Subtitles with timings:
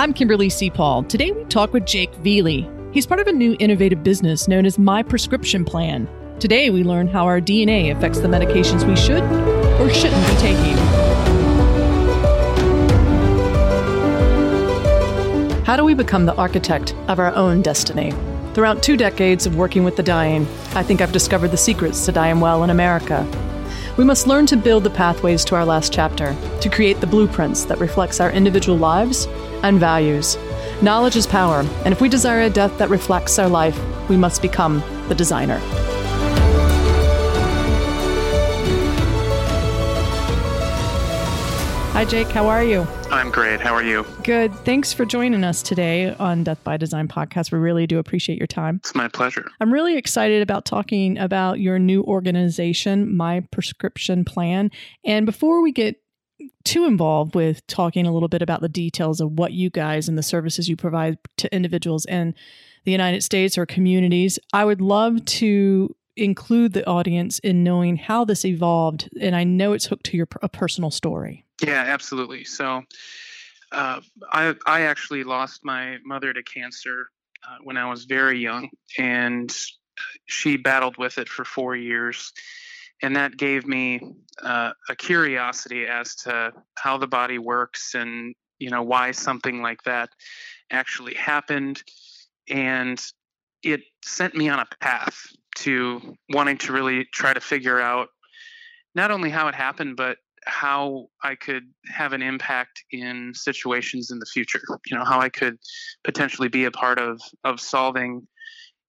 [0.00, 0.70] I'm Kimberly C.
[0.70, 1.02] Paul.
[1.02, 2.66] Today we talk with Jake Veely.
[2.94, 6.08] He's part of a new innovative business known as My Prescription Plan.
[6.38, 9.22] Today we learn how our DNA affects the medications we should
[9.78, 10.76] or shouldn't be taking.
[15.66, 18.14] How do we become the architect of our own destiny?
[18.54, 22.12] Throughout two decades of working with the dying, I think I've discovered the secrets to
[22.12, 23.30] dying well in America.
[23.98, 27.64] We must learn to build the pathways to our last chapter, to create the blueprints
[27.64, 29.26] that reflects our individual lives
[29.62, 30.36] and values.
[30.82, 33.78] Knowledge is power, and if we desire a death that reflects our life,
[34.08, 35.60] we must become the designer.
[41.92, 42.28] Hi, Jake.
[42.28, 42.86] How are you?
[43.10, 43.60] I'm great.
[43.60, 44.06] How are you?
[44.24, 44.54] Good.
[44.64, 47.52] Thanks for joining us today on Death by Design podcast.
[47.52, 48.76] We really do appreciate your time.
[48.76, 49.46] It's my pleasure.
[49.60, 54.70] I'm really excited about talking about your new organization, My Prescription Plan.
[55.04, 55.96] And before we get
[56.64, 60.18] too involved with talking a little bit about the details of what you guys and
[60.18, 62.34] the services you provide to individuals in
[62.84, 68.24] the United States or communities, I would love to include the audience in knowing how
[68.24, 69.08] this evolved.
[69.20, 71.44] And I know it's hooked to your a personal story.
[71.62, 72.44] Yeah, absolutely.
[72.44, 72.82] So,
[73.72, 74.00] uh,
[74.32, 77.10] I I actually lost my mother to cancer
[77.46, 79.54] uh, when I was very young, and
[80.26, 82.32] she battled with it for four years,
[83.02, 84.00] and that gave me
[84.42, 89.82] uh, a curiosity as to how the body works and you know why something like
[89.84, 90.10] that
[90.70, 91.82] actually happened,
[92.48, 93.02] and
[93.62, 95.16] it sent me on a path
[95.56, 98.08] to wanting to really try to figure out
[98.94, 104.18] not only how it happened, but how I could have an impact in situations in
[104.18, 104.60] the future.
[104.86, 105.58] You know, how I could
[106.04, 108.26] potentially be a part of of solving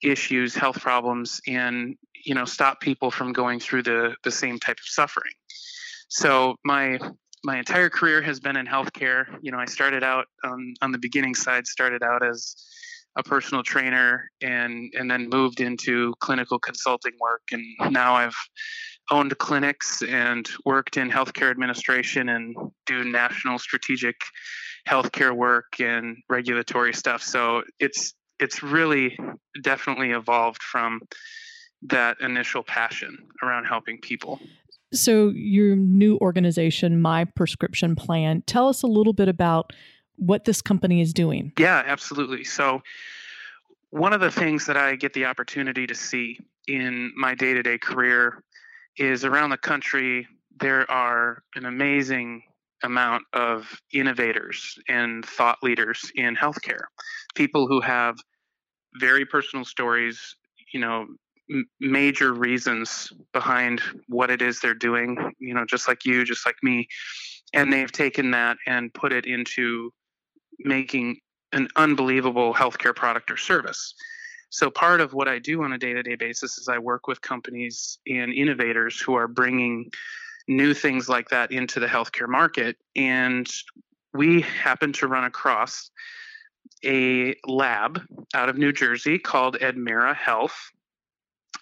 [0.04, 1.96] issues, health problems, and
[2.26, 5.34] you know, stop people from going through the the same type of suffering.
[6.10, 7.00] So my
[7.44, 9.26] my entire career has been in healthcare.
[9.42, 12.56] You know, I started out on on the beginning side, started out as
[13.18, 18.36] a personal trainer and and then moved into clinical consulting work and now I've
[19.10, 24.16] owned clinics and worked in healthcare administration and do national strategic
[24.88, 29.18] healthcare work and regulatory stuff so it's it's really
[29.62, 31.02] definitely evolved from
[31.84, 34.40] that initial passion around helping people
[34.94, 39.72] so your new organization my prescription plan tell us a little bit about
[40.22, 41.52] what this company is doing.
[41.58, 42.44] Yeah, absolutely.
[42.44, 42.82] So,
[43.90, 47.62] one of the things that I get the opportunity to see in my day to
[47.62, 48.44] day career
[48.98, 50.28] is around the country,
[50.60, 52.44] there are an amazing
[52.84, 56.84] amount of innovators and thought leaders in healthcare.
[57.36, 58.16] People who have
[59.00, 60.36] very personal stories,
[60.74, 61.08] you know,
[61.80, 66.56] major reasons behind what it is they're doing, you know, just like you, just like
[66.64, 66.88] me.
[67.54, 69.92] And they've taken that and put it into
[70.60, 71.18] making
[71.52, 73.94] an unbelievable healthcare product or service.
[74.50, 77.08] So, part of what I do on a day to day basis is I work
[77.08, 79.90] with companies and innovators who are bringing
[80.48, 82.78] new things like that into the healthcare market.
[82.96, 83.50] And
[84.14, 85.90] we happen to run across
[86.84, 88.02] a lab
[88.34, 90.72] out of New Jersey called Admera Health.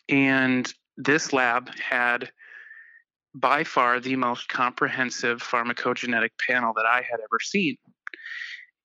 [0.09, 2.29] And this lab had
[3.35, 7.77] by far the most comprehensive pharmacogenetic panel that I had ever seen.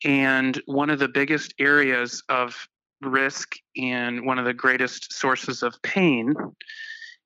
[0.05, 2.69] And one of the biggest areas of
[3.01, 6.35] risk and one of the greatest sources of pain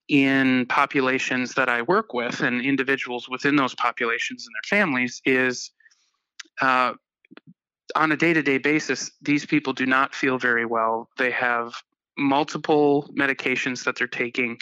[0.09, 5.70] in populations that I work with and individuals within those populations and their families is
[6.60, 6.94] uh,
[7.94, 11.09] on a day to day basis, these people do not feel very well.
[11.19, 11.75] They have
[12.19, 14.59] multiple medications that they're taking,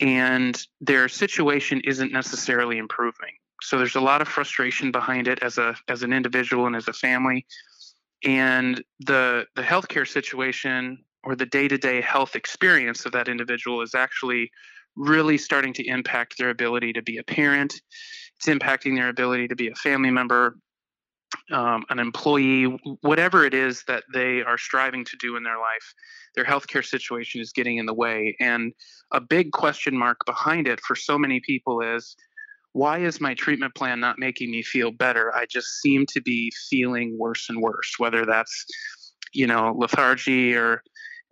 [0.00, 3.32] and their situation isn't necessarily improving.
[3.62, 6.88] So there's a lot of frustration behind it as a as an individual and as
[6.88, 7.46] a family.
[8.24, 14.50] And the the healthcare situation or the day-to-day health experience of that individual is actually
[14.96, 17.74] really starting to impact their ability to be a parent.
[18.38, 20.56] It's impacting their ability to be a family member,
[21.52, 22.64] um, an employee,
[23.00, 25.94] whatever it is that they are striving to do in their life,
[26.34, 28.36] their healthcare situation is getting in the way.
[28.40, 28.72] And
[29.12, 32.16] a big question mark behind it for so many people is
[32.72, 35.34] why is my treatment plan not making me feel better?
[35.34, 38.64] I just seem to be feeling worse and worse, whether that's,
[39.32, 40.82] you know, lethargy or,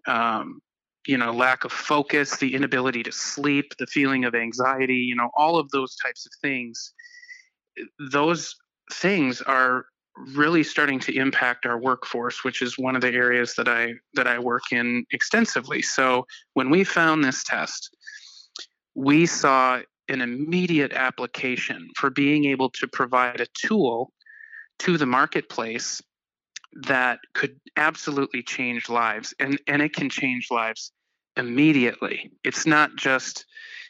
[0.07, 0.61] um,
[1.07, 5.31] you know, lack of focus, the inability to sleep, the feeling of anxiety, you know,
[5.37, 6.93] all of those types of things.
[8.11, 8.57] Those
[8.93, 9.85] things are
[10.35, 14.27] really starting to impact our workforce which is one of the areas that i that
[14.27, 15.83] i work in extensively.
[15.83, 17.91] So when we found this test
[18.95, 24.13] we saw an immediate application for being able to provide a tool
[24.81, 26.01] to the marketplace
[26.83, 30.93] that could absolutely change lives and and it can change lives
[31.37, 32.33] immediately.
[32.45, 33.47] It's not just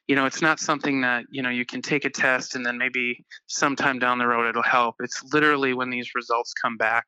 [0.06, 2.79] you know it's not something that you know you can take a test and then
[2.79, 4.96] maybe sometime down the road it'll help.
[5.00, 7.06] It's literally when these results come back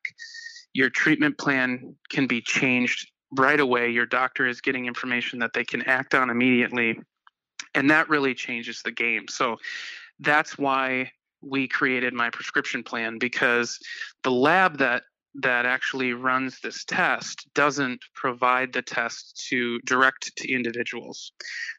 [0.73, 3.89] your treatment plan can be changed right away.
[3.89, 6.99] Your doctor is getting information that they can act on immediately
[7.73, 9.27] and that really changes the game.
[9.29, 9.57] So
[10.19, 11.11] that's why
[11.41, 13.79] we created my prescription plan because
[14.23, 15.03] the lab that
[15.35, 21.31] that actually runs this test doesn't provide the test to direct to individuals.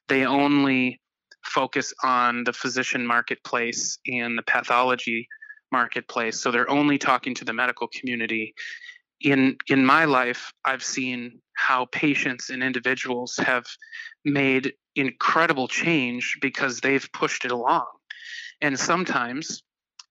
[0.09, 1.01] They only
[1.45, 5.29] focus on the physician marketplace and the pathology
[5.71, 6.41] marketplace.
[6.41, 8.55] So they're only talking to the medical community.
[9.21, 13.65] In in my life, I've seen how patients and individuals have
[14.25, 17.87] made incredible change because they've pushed it along.
[18.61, 19.63] And sometimes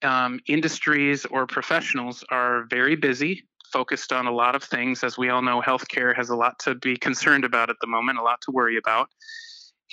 [0.04, 5.04] um, industries or professionals are very busy, focused on a lot of things.
[5.04, 8.20] As we all know, healthcare has a lot to be concerned about at the moment,
[8.20, 9.10] a lot to worry about.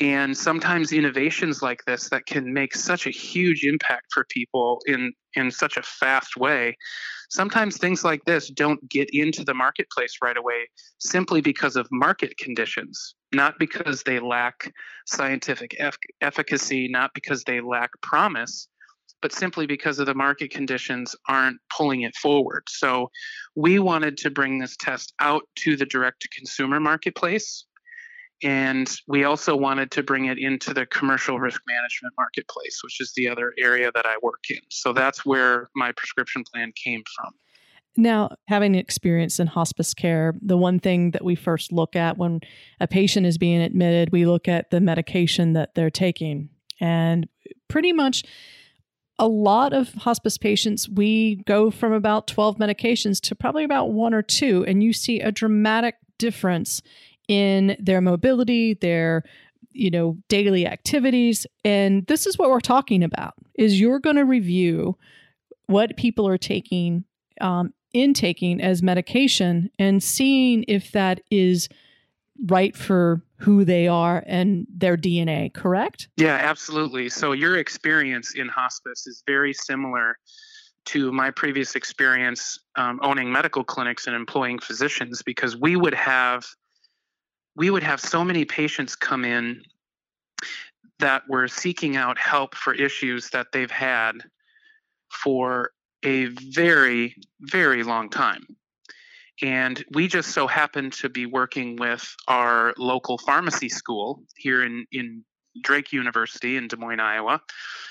[0.01, 5.13] And sometimes innovations like this that can make such a huge impact for people in,
[5.35, 6.77] in such a fast way,
[7.31, 10.69] sometimes things like this don't get into the marketplace right away
[10.99, 14.73] simply because of market conditions, not because they lack
[15.07, 15.77] scientific
[16.21, 18.69] efficacy, not because they lack promise,
[19.21, 22.65] but simply because of the market conditions aren't pulling it forward.
[22.69, 23.11] So
[23.57, 27.65] we wanted to bring this test out to the direct to consumer marketplace.
[28.43, 33.13] And we also wanted to bring it into the commercial risk management marketplace, which is
[33.17, 34.61] the other area that I work in.
[34.71, 37.33] So that's where my prescription plan came from.
[37.97, 42.41] Now, having experience in hospice care, the one thing that we first look at when
[42.79, 46.49] a patient is being admitted, we look at the medication that they're taking.
[46.81, 47.29] And
[47.67, 48.23] pretty much
[49.19, 54.15] a lot of hospice patients, we go from about 12 medications to probably about one
[54.15, 56.83] or two, and you see a dramatic difference
[57.27, 59.25] in their mobility, their
[59.73, 61.47] you know daily activities.
[61.65, 64.97] And this is what we're talking about is you're going to review
[65.67, 67.05] what people are taking
[67.41, 71.69] um, intaking as medication and seeing if that is
[72.47, 76.09] right for who they are and their DNA, correct?
[76.17, 77.09] Yeah, absolutely.
[77.09, 80.19] So your experience in hospice is very similar
[80.87, 86.47] to my previous experience um, owning medical clinics and employing physicians because we would have
[87.57, 89.61] we would have so many patients come in
[91.01, 94.15] that were seeking out help for issues that they've had
[95.11, 95.73] for
[96.05, 98.47] a very very long time
[99.43, 104.87] and we just so happened to be working with our local pharmacy school here in,
[104.91, 105.25] in
[105.63, 107.41] Drake University in Des Moines, Iowa.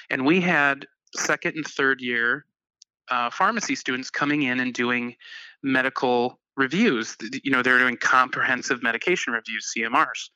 [0.09, 0.85] And we had
[1.15, 2.45] second and third year
[3.09, 5.15] uh, pharmacy students coming in and doing
[5.63, 7.15] medical reviews.
[7.43, 10.29] You know, they're doing comprehensive medication reviews, CMRs.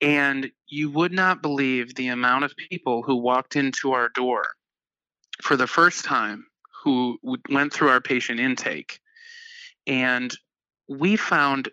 [0.00, 4.44] And you would not believe the amount of people who walked into our door
[5.42, 6.46] for the first time
[6.84, 7.18] who
[7.48, 9.00] went through our patient intake
[9.86, 10.36] and
[10.88, 11.68] we found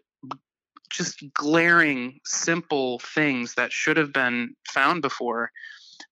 [0.91, 5.51] just glaring, simple things that should have been found before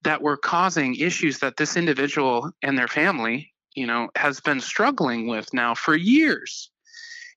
[0.04, 5.28] that were causing issues that this individual and their family, you know, has been struggling
[5.28, 6.72] with now for years.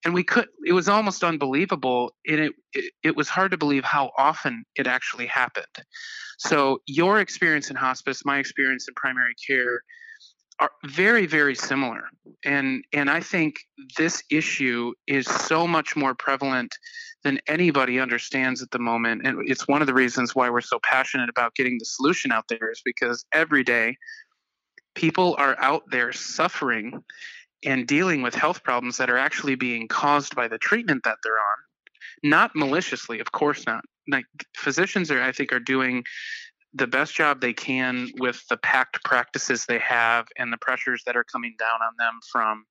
[0.05, 2.15] And we could, it was almost unbelievable.
[2.27, 5.67] And it, it, it was hard to believe how often it actually happened.
[6.39, 9.83] So, your experience in hospice, my experience in primary care,
[10.63, 12.05] are very very similar.
[12.45, 13.57] And and i think
[13.99, 16.73] this issue is so much more prevalent
[17.25, 19.23] than anybody understands at the moment.
[19.25, 22.45] And it's one of the reasons why we're so passionate about getting the solution out
[22.49, 23.97] there is because every day
[24.95, 27.03] people are out there suffering
[27.65, 31.33] and dealing with health problems that are actually being caused by the treatment that they're
[31.33, 31.59] on.
[32.23, 33.83] Not maliciously of course not.
[34.09, 34.27] Like
[34.57, 36.05] physicians are i think are doing
[36.75, 41.17] the best job they can with the packed practices they have and the pressures that
[41.17, 42.65] are coming down on them from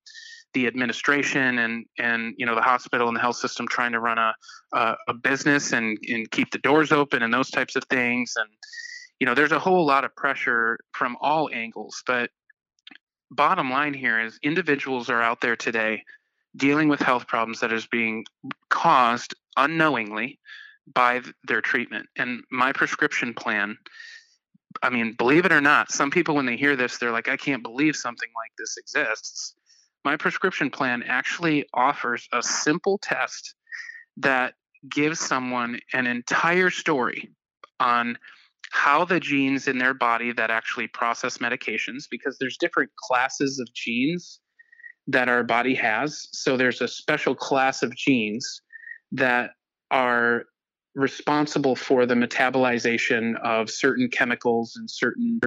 [0.53, 4.17] the administration and and you know the hospital and the health system trying to run
[4.17, 4.34] a
[4.74, 8.34] a, a business and and keep the doors open and those types of things.
[8.36, 8.50] And
[9.22, 12.31] you know there's a whole lot of pressure from all angles but
[13.29, 16.03] bottom line here is individuals are out there today
[16.58, 18.25] dealing with health problems that is being
[18.70, 20.39] caused unknowingly
[20.94, 22.08] by their treatment.
[22.18, 23.78] And my prescription plan,
[24.82, 27.38] I mean, believe it or not, some people, when they hear this, they're like, I
[27.38, 29.56] can't believe something like this exists.
[30.04, 33.54] My prescription plan actually offers a simple test
[34.18, 34.56] that
[34.90, 37.30] gives someone an entire story
[37.80, 38.18] on
[38.72, 43.72] how the genes in their body that actually process medications, because there's different classes of
[43.74, 44.40] genes
[45.08, 46.28] that our body has.
[46.32, 48.62] So there's a special class of genes
[49.12, 49.52] that
[49.92, 50.46] are
[50.96, 55.40] responsible for the metabolization of certain chemicals and certain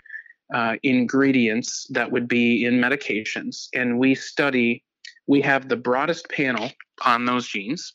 [0.52, 3.68] uh, ingredients that would be in medications.
[3.74, 4.84] And we study,
[5.26, 6.70] we have the broadest panel
[7.04, 7.94] on those genes.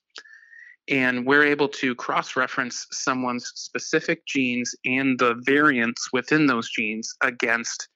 [0.87, 7.13] And we're able to cross reference someone's specific genes and the variants within those genes
[7.21, 7.87] against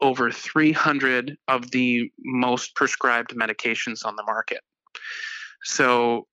[0.00, 4.60] over 300 of the most prescribed medications on the market.
[5.64, 6.28] So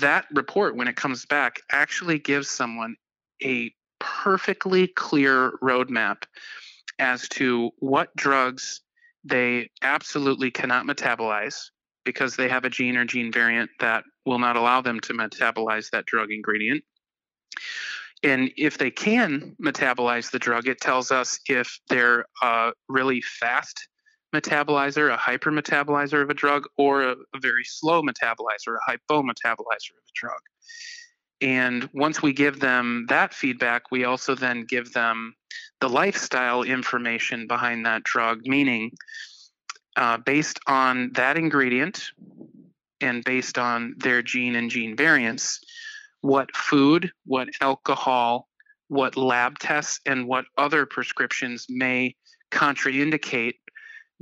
[0.00, 2.96] that report, when it comes back, actually gives someone
[3.42, 6.22] a perfectly clear roadmap
[6.98, 8.80] as to what drugs
[9.24, 11.56] they absolutely cannot metabolize
[12.04, 15.90] because they have a gene or gene variant that will not allow them to metabolize
[15.90, 16.82] that drug ingredient.
[18.24, 23.88] And if they can metabolize the drug, it tells us if they're a really fast
[24.34, 30.04] metabolizer, a hypermetabolizer of a drug, or a, a very slow metabolizer, a hypometabolizer of
[30.08, 30.40] a drug.
[31.40, 35.34] And once we give them that feedback, we also then give them
[35.80, 38.92] the lifestyle information behind that drug, meaning
[39.96, 42.10] uh, based on that ingredient
[43.00, 45.60] and based on their gene and gene variants,
[46.20, 48.48] what food, what alcohol,
[48.86, 52.14] what lab tests, and what other prescriptions may
[52.52, 53.54] contraindicate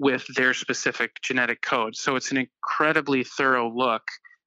[0.00, 1.95] with their specific genetic code.
[1.95, 4.02] So it's an incredibly thorough look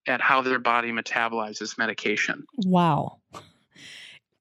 [0.07, 2.43] at how their body metabolizes medication.
[2.65, 3.19] Wow.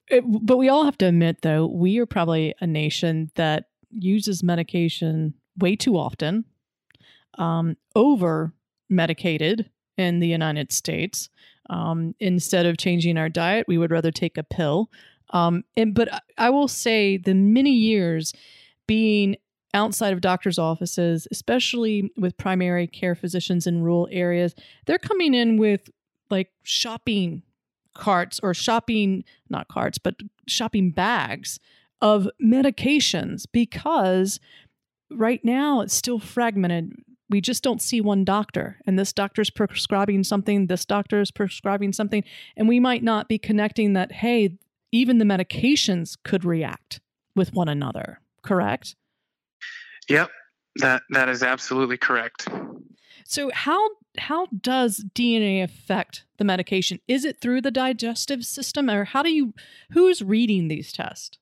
[0.08, 4.42] It, but we all have to admit, though, we are probably a nation that uses
[4.42, 6.46] medication way too often,
[7.36, 8.54] um, over
[8.88, 11.28] medicated in the United States.
[11.68, 14.90] Um, instead of changing our diet, we would rather take a pill.
[15.30, 18.32] Um, and but I will say the many years
[18.86, 19.36] being
[19.74, 24.54] outside of doctors' offices, especially with primary care physicians in rural areas,
[24.86, 25.90] they're coming in with
[26.30, 27.42] like shopping
[27.94, 30.14] carts or shopping not carts but
[30.48, 31.58] shopping bags
[32.00, 34.40] of medications because
[35.10, 36.92] right now it's still fragmented.
[37.28, 41.92] We just don't see one doctor and this doctor's prescribing something this doctor is prescribing
[41.92, 42.24] something
[42.56, 44.58] and we might not be connecting that hey
[44.90, 47.00] even the medications could react
[47.34, 48.96] with one another correct
[50.08, 50.30] yep
[50.76, 52.48] that that is absolutely correct
[53.24, 59.04] so how how does dna affect the medication is it through the digestive system or
[59.04, 59.52] how do you
[59.92, 61.38] who's reading these tests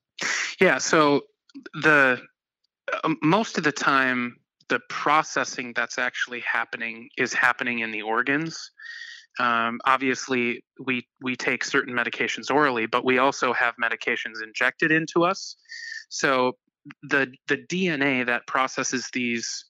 [0.59, 1.21] yeah so
[1.73, 2.19] the
[3.03, 4.35] uh, most of the time
[4.71, 8.71] the processing that's actually happening is happening in the organs.
[9.37, 15.25] Um, obviously, we we take certain medications orally, but we also have medications injected into
[15.25, 15.57] us.
[16.07, 16.53] So
[17.03, 19.65] the the DNA that processes these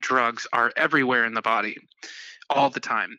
[0.00, 1.76] drugs are everywhere in the body,
[2.50, 3.18] all the time,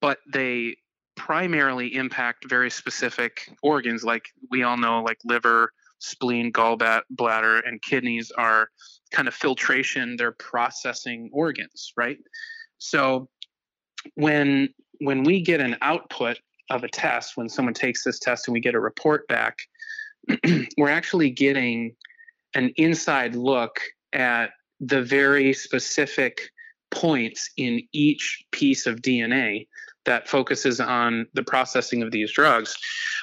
[0.00, 0.76] but they
[1.16, 8.30] primarily impact very specific organs, like we all know, like liver, spleen, gallbladder, and kidneys
[8.36, 8.68] are
[9.10, 12.18] kind of filtration, they're processing organs, right?
[12.78, 13.28] So
[14.14, 14.68] when
[15.00, 16.38] when we get an output
[16.70, 19.58] of a test, when someone takes this test and we get a report back,
[20.78, 21.94] we're actually getting
[22.56, 23.80] an inside look
[24.12, 26.40] at the very specific
[26.90, 29.66] points in each piece of DNA
[30.04, 32.76] that focuses on the processing of these drugs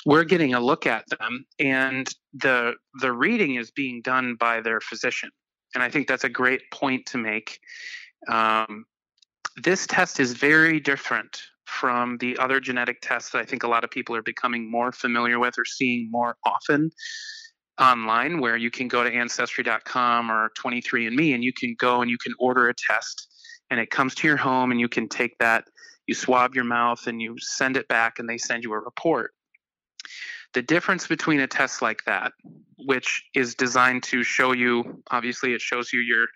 [0.05, 4.81] we're getting a look at them and the the reading is being done by their
[4.81, 5.29] physician.
[5.73, 7.59] And i think that's a great point to make.
[8.29, 8.85] Um,
[9.57, 13.83] this test is very different from the other genetic tests that i think a lot
[13.83, 16.91] of people are becoming more familiar with or seeing more often
[17.79, 22.17] online where you can go to ancestry.com or 23andme and you can go and you
[22.17, 23.27] can order a test
[23.69, 25.65] and it comes to your home and you can take that
[26.05, 29.31] you swab your mouth and you send it back and they send you a report.
[30.53, 32.33] The difference between a test like that
[32.85, 36.27] which is designed to show you obviously it shows you your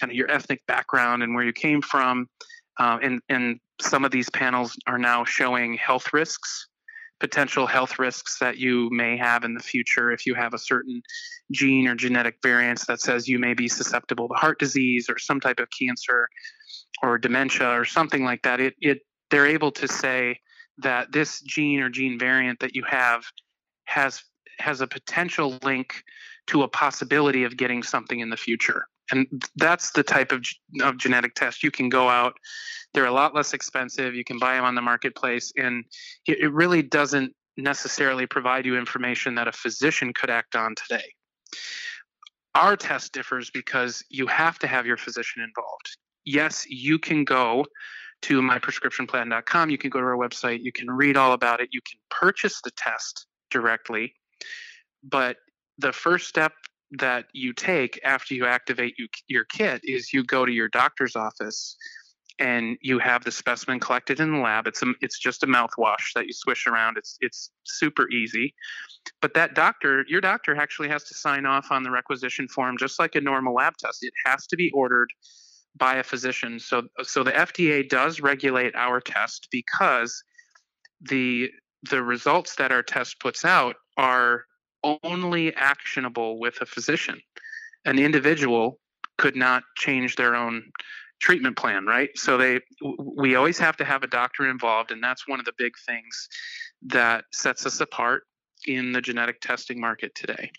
[0.00, 2.26] kind of your ethnic background and where you came from
[2.78, 6.68] uh, and and some of these panels are now showing health risks
[7.20, 11.02] potential health risks that you may have in the future if you have a certain
[11.52, 15.38] gene or genetic variance that says you may be susceptible to heart disease or some
[15.38, 16.28] type of cancer
[17.02, 18.60] or dementia or something like that.
[18.60, 19.00] It, it
[19.30, 20.40] they're able to say
[20.78, 23.22] that this gene or gene variant that you have
[23.84, 24.22] has
[24.58, 26.02] has a potential link
[26.46, 29.26] to a possibility of getting something in the future and
[29.56, 30.44] that's the type of,
[30.82, 32.34] of genetic test you can go out
[32.92, 35.84] they're a lot less expensive you can buy them on the marketplace and
[36.26, 41.12] it, it really doesn't necessarily provide you information that a physician could act on today
[42.54, 47.66] our test differs because you have to have your physician involved yes, you can go
[48.22, 49.70] to myprescriptionplan.com.
[49.70, 50.62] You can go to our website.
[50.62, 51.70] You can read all about it.
[51.72, 54.14] You can purchase the test directly.
[55.02, 55.36] But
[55.78, 56.52] the first step
[56.92, 61.16] that you take after you activate you, your kit is you go to your doctor's
[61.16, 61.76] office
[62.40, 64.66] and you have the specimen collected in the lab.
[64.66, 66.96] It's a, it's just a mouthwash that you swish around.
[66.96, 68.54] It's it's super easy.
[69.20, 72.98] But that doctor, your doctor actually has to sign off on the requisition form just
[72.98, 73.98] like a normal lab test.
[74.02, 75.12] It has to be ordered
[75.76, 76.58] by a physician.
[76.58, 80.22] So so the FDA does regulate our test because
[81.02, 81.50] the
[81.90, 84.44] the results that our test puts out are
[84.82, 87.20] only actionable with a physician.
[87.84, 88.78] An individual
[89.18, 90.62] could not change their own
[91.20, 92.10] treatment plan, right?
[92.16, 92.60] So they
[92.98, 96.28] we always have to have a doctor involved and that's one of the big things
[96.86, 98.22] that sets us apart
[98.66, 100.50] in the genetic testing market today.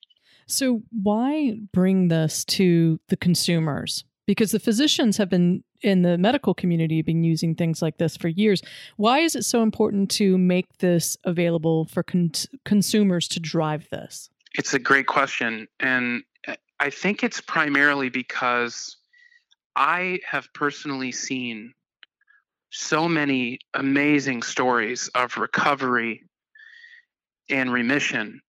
[0.48, 4.04] So why bring this to the consumers?
[4.28, 8.28] Because the physicians have been in the medical community been using things like this for
[8.28, 8.62] years.
[8.98, 12.32] Why is it so important to make this available for con-
[12.66, 14.30] consumers to drive this?
[14.54, 18.98] It's a great question and eh, I think it's primarily because
[19.75, 21.74] I have personally seen
[22.72, 26.24] so many amazing stories of recovery
[27.50, 28.42] and remission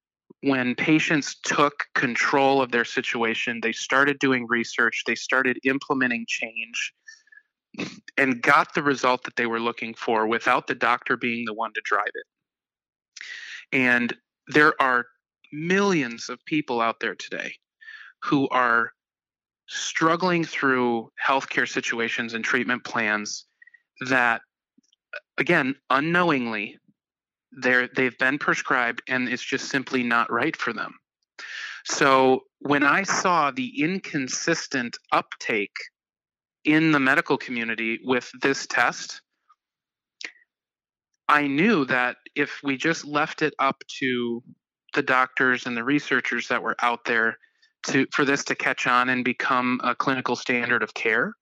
[0.43, 6.93] when patients took control of their situation, they started doing research, they started implementing change,
[8.17, 11.73] and got the result that they were looking for without the doctor being the one
[11.75, 12.27] to drive it.
[13.73, 14.15] And
[14.49, 15.07] there are
[15.53, 17.55] millions of people out there today
[18.23, 18.93] who are
[19.69, 23.47] struggling through healthcare situations and treatment plans
[24.09, 24.43] that
[25.39, 26.79] again unknowingly
[27.61, 30.95] they're they've been prescribed and it's just simply not right for them.
[31.85, 35.75] So when i saw the inconsistent uptake
[36.65, 39.21] in the medical community with this test
[41.29, 44.43] i knew that if we just left it up to
[44.95, 47.37] the doctors and the researchers that were out there
[47.85, 51.33] to for this to catch on and become a clinical standard of care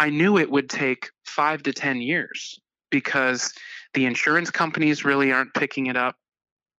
[0.00, 2.58] i knew it would take 5 to 10 years
[2.92, 3.52] because
[3.94, 6.14] the insurance companies really aren't picking it up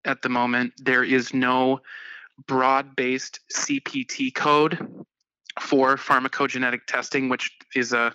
[0.04, 1.80] at the moment there is no
[2.46, 4.78] broad-based cpt code
[5.60, 8.12] for pharmacogenetic testing which is a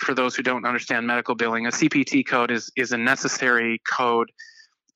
[0.00, 4.30] for those who don't understand medical billing a cpt code is is a necessary code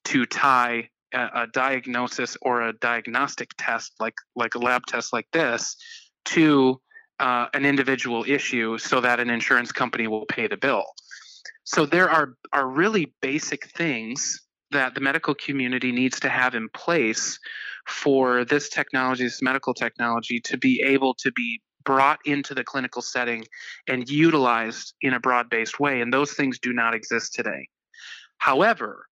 [0.04, 5.26] to tie a, a diagnosis or a diagnostic test like like a lab test like
[5.32, 5.76] this
[6.24, 6.80] to
[7.22, 10.84] uh, an individual issue so that an insurance company will pay the bill.
[11.64, 14.40] So there are are really basic things
[14.72, 17.38] that the medical community needs to have in place
[17.86, 23.02] for this technology, this medical technology, to be able to be brought into the clinical
[23.02, 23.44] setting
[23.88, 26.00] and utilized in a broad based way.
[26.00, 27.68] And those things do not exist today.
[28.38, 29.06] However,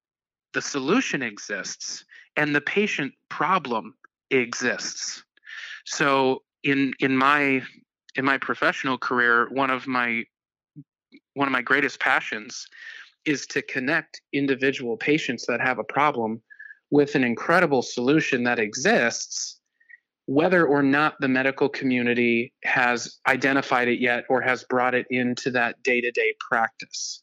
[0.54, 2.04] the solution exists
[2.36, 3.94] and the patient problem
[4.30, 5.22] exists.
[5.84, 7.62] So in in my
[8.16, 10.24] in my professional career, one of my
[11.34, 12.66] one of my greatest passions
[13.24, 16.40] is to connect individual patients that have a problem
[16.90, 19.60] with an incredible solution that exists
[20.26, 25.50] whether or not the medical community has identified it yet or has brought it into
[25.50, 27.22] that day-to-day practice.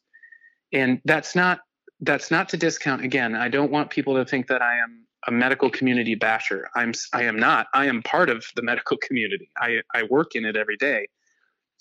[0.72, 1.60] And that's not
[2.02, 5.32] that's not to discount again i don't want people to think that i am a
[5.32, 6.68] medical community basher.
[6.74, 7.66] I'm i am not.
[7.74, 9.50] I am part of the medical community.
[9.56, 11.08] I i work in it every day.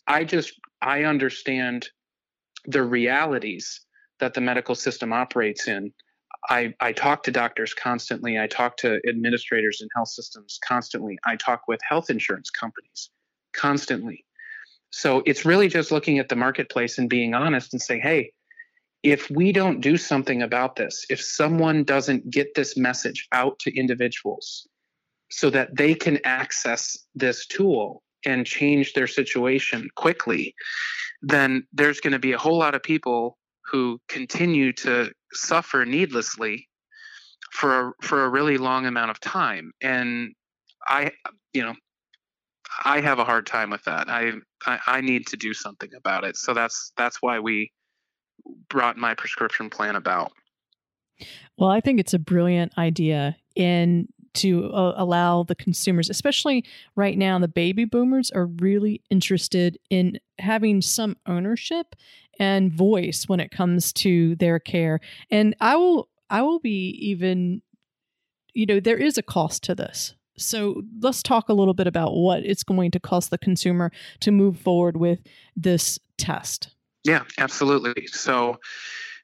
[0.07, 1.89] I just i understand
[2.67, 3.81] the realities
[4.19, 5.91] that the medical system operates in
[6.49, 8.39] I, I talk to doctors constantly.
[8.39, 11.17] I talk to administrators in health systems constantly.
[11.25, 13.09] I talk with health insurance companies
[13.53, 14.25] constantly.
[14.89, 18.31] So it's really just looking at the marketplace and being honest and saying, hey,
[19.03, 23.75] if we don't do something about this, if someone doesn't get this message out to
[23.77, 24.67] individuals
[25.29, 30.53] so that they can access this tool and change their situation quickly,
[31.21, 36.67] then there's going to be a whole lot of people who continue to suffer needlessly
[37.51, 39.71] for a, for a really long amount of time.
[39.81, 40.33] And
[40.89, 41.11] i
[41.53, 41.73] you know
[42.85, 44.09] i have a hard time with that.
[44.09, 44.31] I,
[44.65, 46.37] I i need to do something about it.
[46.37, 47.71] So that's that's why we
[48.69, 50.31] brought my prescription plan about?
[51.57, 56.63] Well, I think it's a brilliant idea in to uh, allow the consumers, especially
[56.95, 61.95] right now, the baby boomers are really interested in having some ownership
[62.39, 64.99] and voice when it comes to their care.
[65.31, 67.61] And I will, I will be even,
[68.53, 70.13] you know, there is a cost to this.
[70.37, 74.31] So let's talk a little bit about what it's going to cost the consumer to
[74.31, 75.19] move forward with
[75.55, 76.75] this test.
[77.03, 78.07] Yeah, absolutely.
[78.07, 78.59] So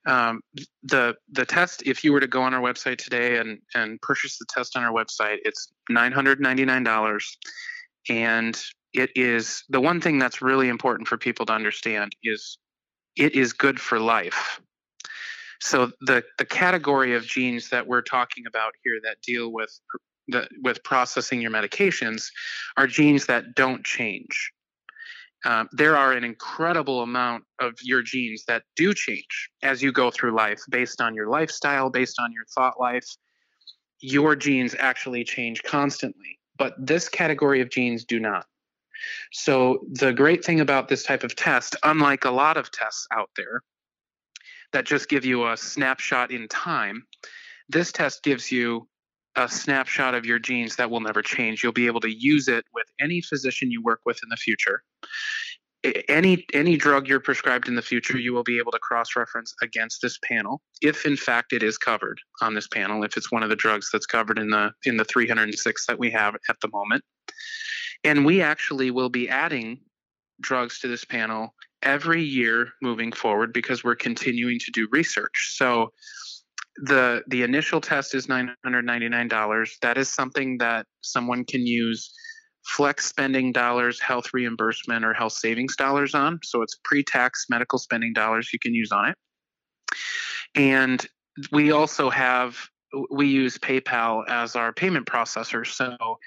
[0.05, 0.41] um,
[0.83, 4.37] the the test, if you were to go on our website today and and purchase
[4.37, 7.37] the test on our website, it's nine hundred ninety nine dollars,
[8.09, 8.59] and
[8.93, 12.57] it is the one thing that's really important for people to understand is
[13.15, 14.59] it is good for life.
[15.61, 19.79] So the the category of genes that we're talking about here that deal with
[20.27, 22.27] the, with processing your medications
[22.77, 24.51] are genes that don't change.
[25.45, 30.09] Um, there are an incredible amount of your genes that do change as you go
[30.09, 33.05] through life based on your lifestyle, based on your thought life.
[33.99, 38.45] Your genes actually change constantly, but this category of genes do not.
[39.33, 43.29] So, the great thing about this type of test, unlike a lot of tests out
[43.35, 43.61] there
[44.71, 47.05] that just give you a snapshot in time,
[47.67, 48.87] this test gives you
[49.35, 51.63] a snapshot of your genes that will never change.
[51.63, 54.83] You'll be able to use it with any physician you work with in the future.
[56.07, 60.01] Any any drug you're prescribed in the future, you will be able to cross-reference against
[60.01, 63.03] this panel, if in fact it is covered on this panel.
[63.03, 66.09] If it's one of the drugs that's covered in the in the 306 that we
[66.11, 67.03] have at the moment,
[68.05, 69.81] and we actually will be adding
[70.39, 75.53] drugs to this panel every year moving forward because we're continuing to do research.
[75.55, 75.91] So
[76.77, 82.13] the the initial test is $999 that is something that someone can use
[82.65, 86.39] flex spending dollars health reimbursement or health savings dollars on.
[86.43, 89.17] So it's pre-tax medical spending dollars you can use on it.
[90.55, 91.05] And
[91.51, 92.57] we also have
[93.11, 95.65] we use paypal as our payment processor.
[95.65, 96.19] So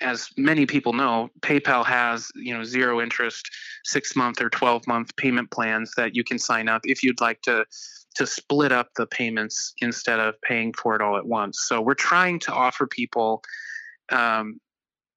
[0.00, 3.48] as many people know paypal has you know zero interest
[3.84, 7.40] six month or 12 month payment plans that you can sign up if you'd like
[7.42, 7.64] to
[8.14, 11.64] to split up the payments instead of paying for it all at once.
[11.66, 13.42] So we're trying to offer people,
[14.10, 14.60] um,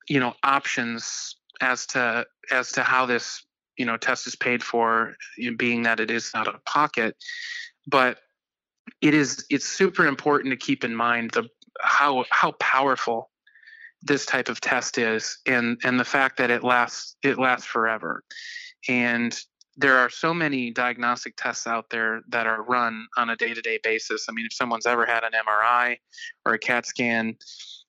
[0.08, 3.46] you know, options as to as to how this
[3.78, 5.16] you know test is paid for,
[5.58, 7.16] being that it is out of pocket,
[7.88, 8.20] but
[9.02, 11.44] it is it's super important to keep in mind the
[11.82, 13.32] how how powerful
[14.02, 18.24] this type of test is and and the fact that it lasts it lasts forever
[18.88, 19.40] and
[19.78, 24.28] there are so many diagnostic tests out there that are run on a day-to-day basis.
[24.30, 25.98] I mean, if someone's ever had an MRI
[26.46, 27.36] or a CAT scan,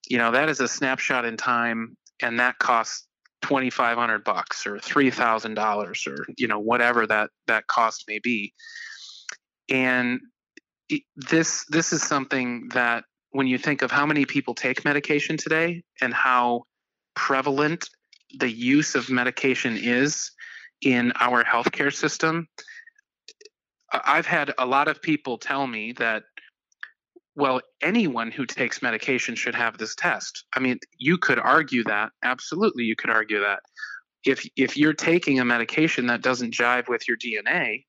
[0.09, 3.07] you know, that is a snapshot in time and that costs
[3.42, 8.53] 2500 bucks or $3000 or you know whatever that that cost may be.
[9.68, 10.20] And
[11.16, 15.83] this this is something that when you think of how many people take medication today
[16.01, 16.62] and how
[17.14, 17.88] prevalent
[18.38, 20.33] the use of medication is
[20.83, 22.49] in our healthcare system.
[23.93, 26.25] I've had a lot of people tell me that,
[27.35, 30.45] well, anyone who takes medication should have this test.
[30.55, 32.11] I mean, you could argue that.
[32.23, 33.61] Absolutely, you could argue that.
[34.25, 37.85] If if you're taking a medication that doesn't jive with your DNA,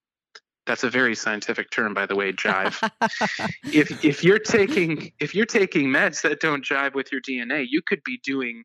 [0.68, 2.78] that's a very scientific term, by the way, jive.
[3.74, 7.82] if if you're taking if you're taking meds that don't jive with your DNA, you
[7.82, 8.64] could be doing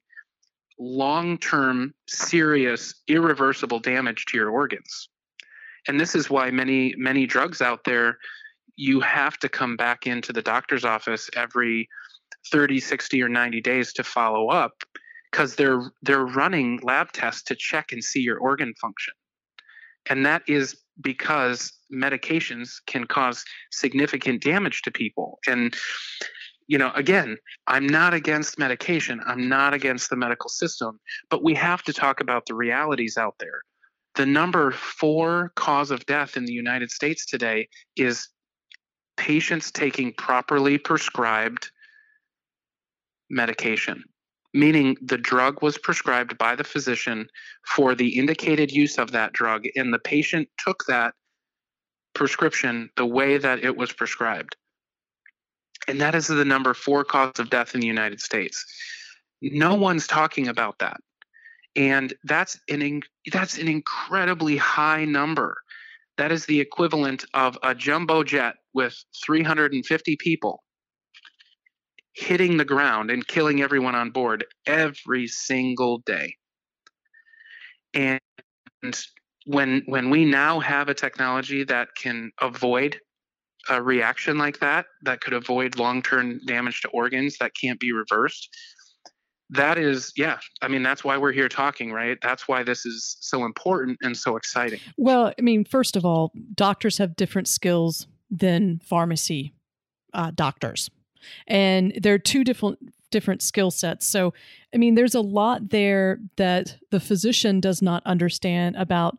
[0.78, 5.08] long term, serious, irreversible damage to your organs.
[5.88, 8.18] And this is why many, many drugs out there,
[8.76, 11.88] you have to come back into the doctor's office every
[12.50, 14.72] 30, 60, or 90 days to follow up
[15.30, 19.14] because they're they're running lab tests to check and see your organ function.
[20.08, 25.38] And that is because medications can cause significant damage to people.
[25.46, 25.74] And
[26.72, 29.20] you know, again, I'm not against medication.
[29.26, 33.34] I'm not against the medical system, but we have to talk about the realities out
[33.38, 33.60] there.
[34.14, 38.26] The number four cause of death in the United States today is
[39.18, 41.70] patients taking properly prescribed
[43.28, 44.02] medication,
[44.54, 47.28] meaning the drug was prescribed by the physician
[47.68, 51.12] for the indicated use of that drug, and the patient took that
[52.14, 54.56] prescription the way that it was prescribed
[55.88, 58.64] and that is the number four cause of death in the United States.
[59.40, 60.98] No one's talking about that,
[61.74, 65.56] and that's an that's an incredibly high number.
[66.18, 70.62] That is the equivalent of a jumbo jet with 350 people
[72.14, 76.36] hitting the ground and killing everyone on board every single day.
[77.94, 78.20] And
[79.46, 83.00] when when we now have a technology that can avoid
[83.68, 88.48] a reaction like that that could avoid long-term damage to organs that can't be reversed
[89.50, 93.16] that is yeah i mean that's why we're here talking right that's why this is
[93.20, 98.06] so important and so exciting well i mean first of all doctors have different skills
[98.30, 99.52] than pharmacy
[100.14, 100.90] uh, doctors
[101.46, 102.78] and there are two different
[103.12, 104.06] different skill sets.
[104.06, 104.34] So,
[104.74, 109.18] I mean, there's a lot there that the physician does not understand about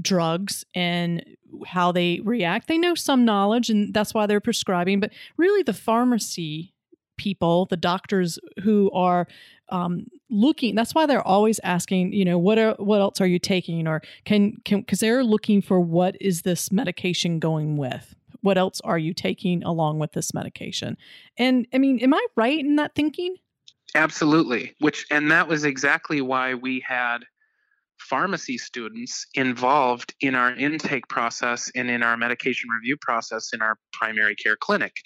[0.00, 1.24] drugs and
[1.66, 2.68] how they react.
[2.68, 6.74] They know some knowledge and that's why they're prescribing, but really the pharmacy
[7.16, 9.26] people, the doctors who are
[9.70, 13.38] um, looking that's why they're always asking you know what are what else are you
[13.38, 13.86] taking?
[13.86, 18.14] or can can because they're looking for what is this medication going with?
[18.42, 20.96] What else are you taking along with this medication?
[21.36, 23.36] And i mean am i right in that thinking?
[23.94, 27.18] Absolutely which and that was exactly why we had
[28.10, 33.78] pharmacy students involved in our intake process and in our medication review process in our
[33.92, 34.96] primary care clinic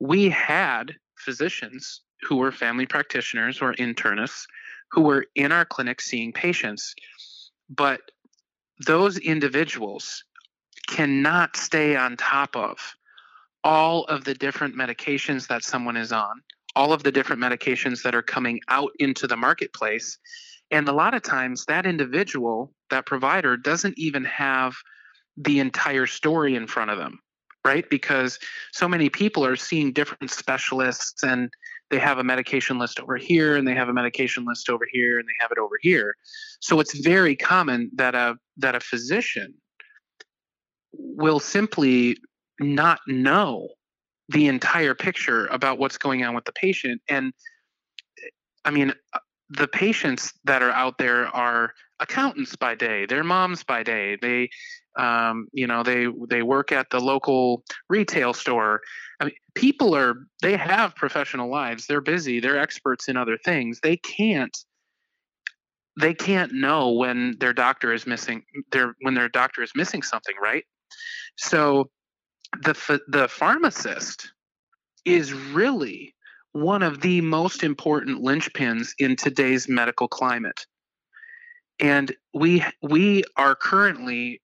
[0.00, 4.46] we had physicians who were family practitioners or internists
[4.90, 6.94] who were in our clinic seeing patients.
[7.68, 8.00] But
[8.84, 10.24] those individuals
[10.88, 12.78] cannot stay on top of
[13.64, 16.42] all of the different medications that someone is on,
[16.74, 20.18] all of the different medications that are coming out into the marketplace.
[20.72, 24.74] And a lot of times, that individual, that provider, doesn't even have
[25.36, 27.20] the entire story in front of them,
[27.64, 27.88] right?
[27.88, 28.38] Because
[28.72, 31.52] so many people are seeing different specialists and
[31.92, 35.18] they have a medication list over here and they have a medication list over here
[35.18, 36.16] and they have it over here
[36.58, 39.54] so it's very common that a that a physician
[40.92, 42.16] will simply
[42.58, 43.68] not know
[44.30, 47.32] the entire picture about what's going on with the patient and
[48.64, 48.92] i mean
[49.58, 53.06] the patients that are out there are accountants by day.
[53.06, 54.16] They're moms by day.
[54.20, 54.50] They
[54.98, 58.80] um, you know they they work at the local retail store.
[59.20, 61.86] I mean, people are they have professional lives.
[61.86, 62.40] They're busy.
[62.40, 63.80] They're experts in other things.
[63.82, 64.56] They can't
[66.00, 70.34] they can't know when their doctor is missing their when their doctor is missing something
[70.42, 70.64] right?
[71.36, 71.90] So
[72.62, 74.32] the the pharmacist
[75.04, 76.14] is really
[76.52, 80.66] one of the most important linchpins in today's medical climate.
[81.80, 84.40] And we we are currently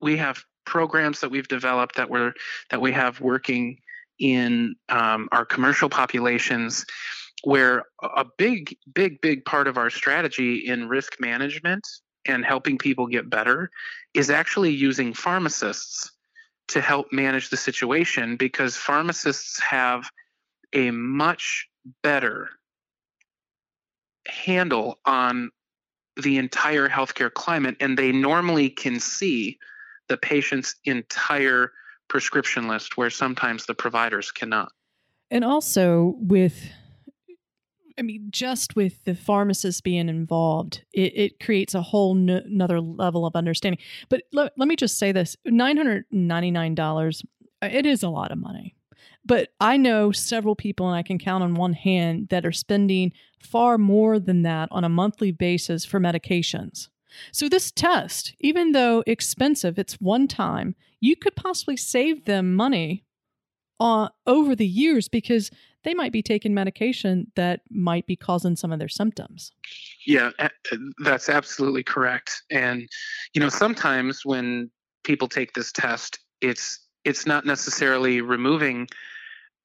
[0.00, 2.32] we have programs that we've developed that we're
[2.70, 3.78] that we have working
[4.18, 6.84] in um, our commercial populations
[7.44, 11.86] where a big big big part of our strategy in risk management
[12.26, 13.68] and helping people get better
[14.14, 16.12] is actually using pharmacists
[16.68, 20.08] to help manage the situation because pharmacists have
[20.72, 21.68] a much
[22.02, 22.48] better
[24.26, 25.50] handle on
[26.16, 29.58] the entire healthcare climate and they normally can see
[30.08, 31.72] the patient's entire
[32.08, 34.70] prescription list where sometimes the providers cannot.
[35.30, 36.70] And also with
[37.98, 42.80] I mean, just with the pharmacist being involved, it, it creates a whole n- another
[42.80, 43.78] level of understanding.
[44.08, 47.24] But let, me just say this $999,
[47.62, 48.74] uh, it is a lot of money.
[49.24, 53.12] But I know several people, and I can count on one hand, that are spending
[53.40, 56.88] far more than that on a monthly basis for medications.
[57.30, 63.04] So, this test, even though expensive, it's one time, you could possibly save them money
[63.80, 65.50] uh, over the years because
[65.84, 69.52] they might be taking medication that might be causing some of their symptoms.
[70.06, 70.30] Yeah,
[70.98, 72.42] that's absolutely correct.
[72.50, 72.88] And,
[73.34, 74.70] you know, sometimes when
[75.04, 78.88] people take this test, it's it's not necessarily removing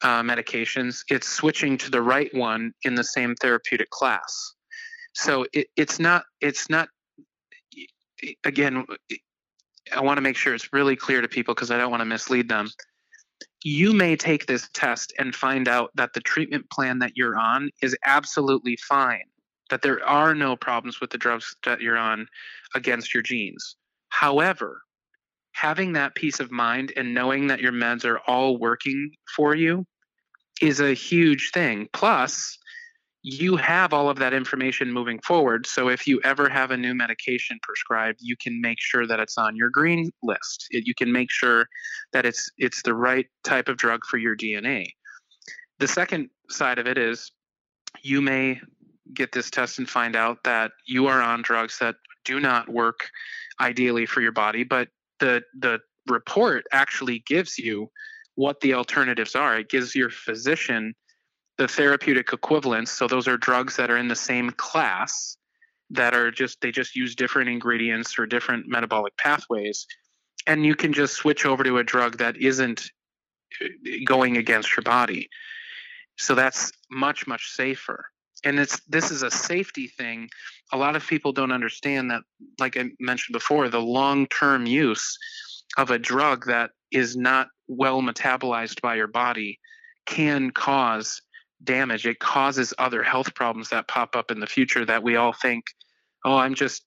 [0.01, 4.53] uh, medications; it's switching to the right one in the same therapeutic class.
[5.13, 6.89] So it, it's not it's not
[8.43, 8.85] again,
[9.95, 12.05] I want to make sure it's really clear to people because I don't want to
[12.05, 12.67] mislead them.
[13.63, 17.69] You may take this test and find out that the treatment plan that you're on
[17.81, 19.23] is absolutely fine,
[19.69, 22.27] that there are no problems with the drugs that you're on
[22.75, 23.75] against your genes.
[24.09, 24.81] However,
[25.57, 29.83] having that peace of mind and knowing that your meds are all working for you
[30.61, 31.87] is a huge thing.
[31.93, 32.57] Plus,
[33.23, 35.65] you have all of that information moving forward.
[35.65, 39.37] So if you ever have a new medication prescribed, you can make sure that it's
[39.37, 40.67] on your green list.
[40.69, 41.65] You can make sure
[42.13, 44.85] that it's it's the right type of drug for your DNA.
[45.79, 47.31] The second side of it is
[48.03, 48.61] you may
[49.11, 53.09] get this test and find out that you are on drugs that do not work
[53.59, 57.89] ideally for your body, but the the report actually gives you
[58.35, 59.59] what the alternatives are.
[59.59, 60.93] It gives your physician
[61.57, 62.91] the therapeutic equivalents.
[62.91, 65.37] So those are drugs that are in the same class
[65.89, 69.87] that are just they just use different ingredients or different metabolic pathways
[70.45, 72.89] and you can just switch over to a drug that isn't
[73.61, 73.67] uh,
[74.05, 75.29] going against your body
[76.17, 78.05] so that's much much safer
[78.43, 80.29] and it's this is a safety thing
[80.73, 82.21] a lot of people don't understand that
[82.59, 85.17] like i mentioned before the long term use
[85.77, 89.59] of a drug that is not well metabolized by your body
[90.05, 91.21] can cause
[91.63, 92.05] damage.
[92.05, 95.65] It causes other health problems that pop up in the future that we all think,
[96.25, 96.83] oh, I'm just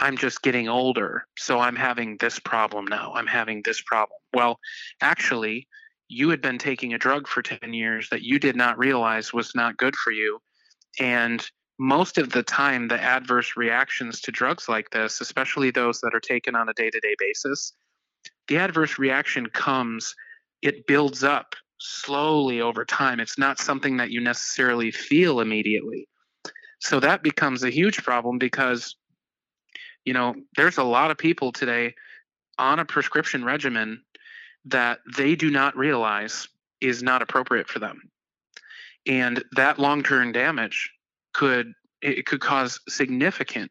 [0.00, 3.12] I'm just getting older, so I'm having this problem now.
[3.14, 4.18] I'm having this problem.
[4.32, 4.58] Well,
[5.02, 5.68] actually,
[6.08, 9.54] you had been taking a drug for 10 years that you did not realize was
[9.54, 10.40] not good for you.
[10.98, 11.46] And
[11.82, 16.20] most of the time, the adverse reactions to drugs like this, especially those that are
[16.20, 17.72] taken on a day to day basis,
[18.46, 20.14] the adverse reaction comes,
[20.62, 23.18] it builds up slowly over time.
[23.18, 26.06] It's not something that you necessarily feel immediately.
[26.78, 28.94] So that becomes a huge problem because,
[30.04, 31.94] you know, there's a lot of people today
[32.58, 34.04] on a prescription regimen
[34.66, 36.46] that they do not realize
[36.80, 38.02] is not appropriate for them.
[39.04, 40.92] And that long-term damage
[41.32, 43.70] could it could cause significant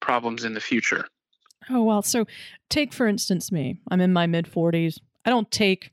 [0.00, 1.06] problems in the future.
[1.70, 2.26] Oh well, so
[2.70, 3.78] take for instance me.
[3.90, 4.98] I'm in my mid 40s.
[5.24, 5.92] I don't take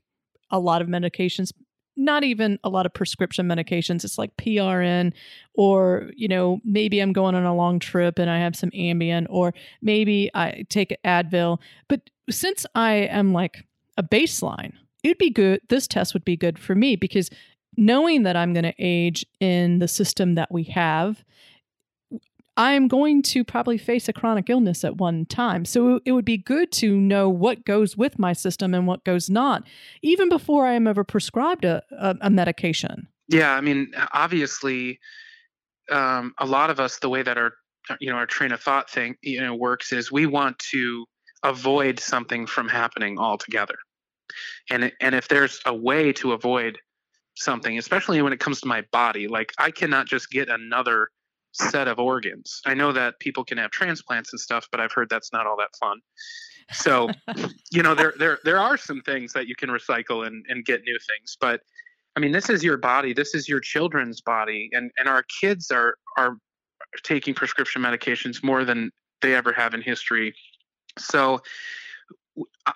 [0.50, 1.52] a lot of medications,
[1.96, 4.04] not even a lot of prescription medications.
[4.04, 5.12] It's like PRN
[5.54, 9.26] or, you know, maybe I'm going on a long trip and I have some Ambien
[9.28, 11.58] or maybe I take Advil.
[11.88, 13.64] But since I am like
[13.96, 14.72] a baseline,
[15.04, 15.60] it'd be good.
[15.68, 17.30] This test would be good for me because
[17.80, 21.24] knowing that I'm going to age in the system that we have,
[22.56, 25.64] I'm going to probably face a chronic illness at one time.
[25.64, 29.30] So it would be good to know what goes with my system and what goes
[29.30, 29.66] not,
[30.02, 33.08] even before I am ever prescribed a, a, a medication.
[33.28, 35.00] Yeah, I mean, obviously,
[35.90, 37.54] um, a lot of us, the way that our
[37.98, 41.06] you know our train of thought thing you know works is we want to
[41.42, 43.76] avoid something from happening altogether.
[44.68, 46.78] And and if there's a way to avoid
[47.40, 51.08] something, especially when it comes to my body, like I cannot just get another
[51.52, 52.60] set of organs.
[52.64, 55.56] I know that people can have transplants and stuff, but I've heard that's not all
[55.56, 55.98] that fun.
[56.72, 57.08] So,
[57.72, 60.82] you know, there there there are some things that you can recycle and, and get
[60.82, 61.36] new things.
[61.40, 61.60] But
[62.16, 65.70] I mean, this is your body, this is your children's body, and, and our kids
[65.70, 66.36] are are
[67.02, 68.90] taking prescription medications more than
[69.22, 70.34] they ever have in history.
[70.98, 71.40] So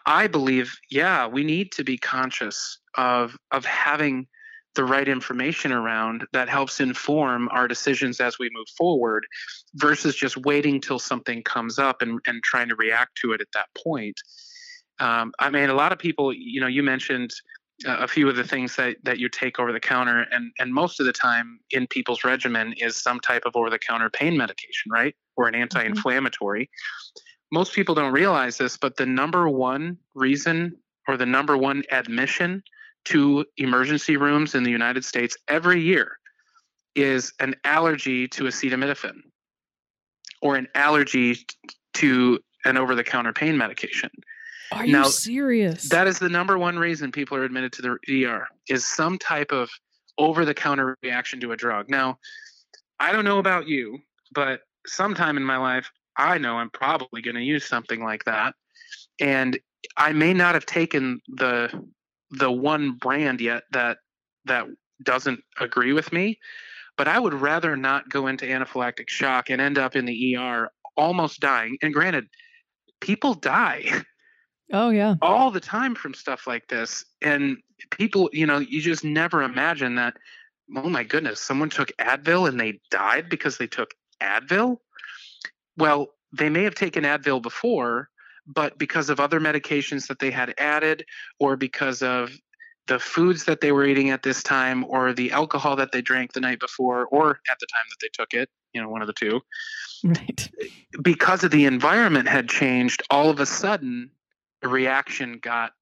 [0.06, 4.26] I believe, yeah, we need to be conscious of of having
[4.74, 9.26] the right information around that helps inform our decisions as we move forward
[9.74, 13.46] versus just waiting till something comes up and, and trying to react to it at
[13.54, 14.20] that point.
[14.98, 17.30] Um, I mean, a lot of people, you know, you mentioned
[17.86, 21.00] a few of the things that, that you take over the counter, and, and most
[21.00, 24.92] of the time in people's regimen is some type of over the counter pain medication,
[24.92, 25.14] right?
[25.36, 26.64] Or an anti inflammatory.
[26.64, 27.56] Mm-hmm.
[27.56, 30.76] Most people don't realize this, but the number one reason
[31.08, 32.62] or the number one admission
[33.06, 36.18] to emergency rooms in the United States every year
[36.94, 39.16] is an allergy to acetaminophen
[40.40, 41.36] or an allergy
[41.94, 44.10] to an over the counter pain medication.
[44.72, 45.88] Are now, you serious?
[45.88, 49.52] That is the number one reason people are admitted to the ER is some type
[49.52, 49.70] of
[50.18, 51.88] over the counter reaction to a drug.
[51.88, 52.18] Now,
[53.00, 53.98] I don't know about you,
[54.32, 58.54] but sometime in my life, I know I'm probably going to use something like that.
[59.20, 59.58] And
[59.96, 61.70] I may not have taken the
[62.38, 63.98] the one brand yet that
[64.44, 64.66] that
[65.02, 66.38] doesn't agree with me
[66.96, 70.70] but i would rather not go into anaphylactic shock and end up in the er
[70.96, 71.76] almost dying.
[71.82, 72.28] And granted
[73.00, 73.90] people die
[74.72, 75.16] oh yeah.
[75.20, 77.04] all the time from stuff like this.
[77.22, 77.58] And
[77.90, 80.14] people you know you just never imagine that
[80.76, 84.78] oh my goodness someone took advil and they died because they took advil?
[85.76, 88.08] Well they may have taken advil before
[88.46, 91.04] but because of other medications that they had added
[91.38, 92.32] or because of
[92.86, 96.32] the foods that they were eating at this time or the alcohol that they drank
[96.32, 99.06] the night before or at the time that they took it you know one of
[99.06, 99.40] the two
[100.04, 100.50] right.
[101.02, 104.10] because of the environment had changed all of a sudden
[104.60, 105.72] the reaction got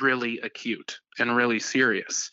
[0.00, 2.30] really acute and really serious.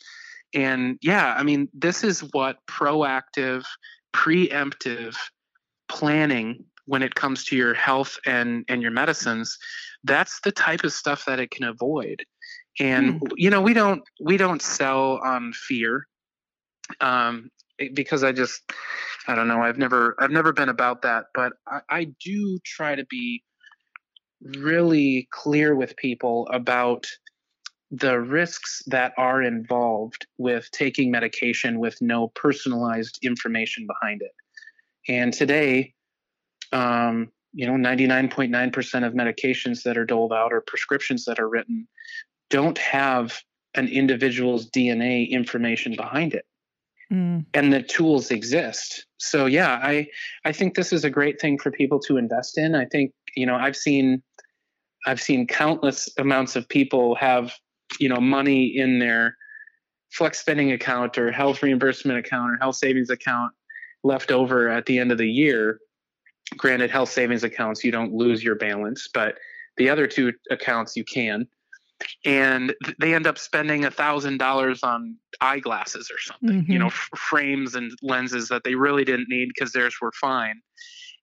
[0.54, 3.66] And yeah i mean this is what proactive
[4.16, 5.16] preemptive
[5.90, 9.58] planning when it comes to your health and and your medicines
[10.04, 12.24] that's the type of stuff that it can avoid
[12.80, 13.32] and mm.
[13.36, 16.08] you know we don't we don't sell on fear
[17.02, 17.50] um
[17.94, 18.62] because i just
[19.28, 22.96] i don't know i've never i've never been about that but I, I do try
[22.96, 23.44] to be
[24.42, 27.08] really clear with people about
[27.90, 34.34] the risks that are involved with taking medication with no personalized information behind it
[35.08, 35.94] and today
[36.72, 41.88] um, you know 99.9% of medications that are doled out or prescriptions that are written
[42.50, 43.40] don't have
[43.76, 46.46] an individual's dna information behind it
[47.12, 47.46] mm.
[47.54, 50.08] and the tools exist so yeah i
[50.46, 53.46] i think this is a great thing for people to invest in i think you
[53.46, 54.22] know i've seen
[55.06, 57.54] i've seen countless amounts of people have
[58.00, 59.36] you know money in their
[60.12, 63.52] flex spending account or health reimbursement account or health savings account
[64.04, 65.80] left over at the end of the year.
[66.56, 69.38] Granted, health savings accounts, you don't lose your balance, but
[69.76, 71.48] the other two accounts you can.
[72.24, 76.72] And they end up spending a thousand dollars on eyeglasses or something, mm-hmm.
[76.72, 80.62] you know, f- frames and lenses that they really didn't need because theirs were fine.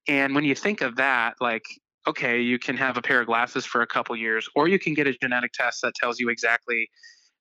[0.08, 1.64] And when you think of that, like,
[2.06, 4.94] okay, you can have a pair of glasses for a couple years, or you can
[4.94, 6.88] get a genetic test that tells you exactly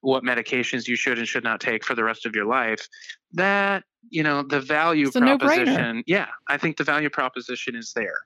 [0.04, 2.88] what medications you should and should not take for the rest of your life.
[3.32, 8.20] That, you know, the value it's proposition, yeah, I think the value proposition is there.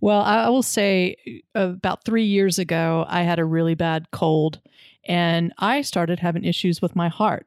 [0.00, 1.16] Well, I will say
[1.54, 4.60] uh, about three years ago, I had a really bad cold
[5.06, 7.46] and I started having issues with my heart.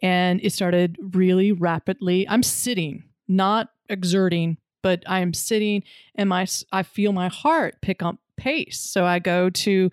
[0.00, 2.28] And it started really rapidly.
[2.28, 5.82] I'm sitting, not exerting, but I am sitting
[6.14, 8.78] and my I feel my heart pick up pace.
[8.78, 9.90] So I go to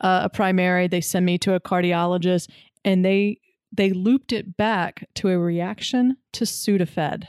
[0.00, 2.48] uh, a primary, they send me to a cardiologist,
[2.84, 3.38] and they
[3.70, 7.26] they looped it back to a reaction to Sudafed,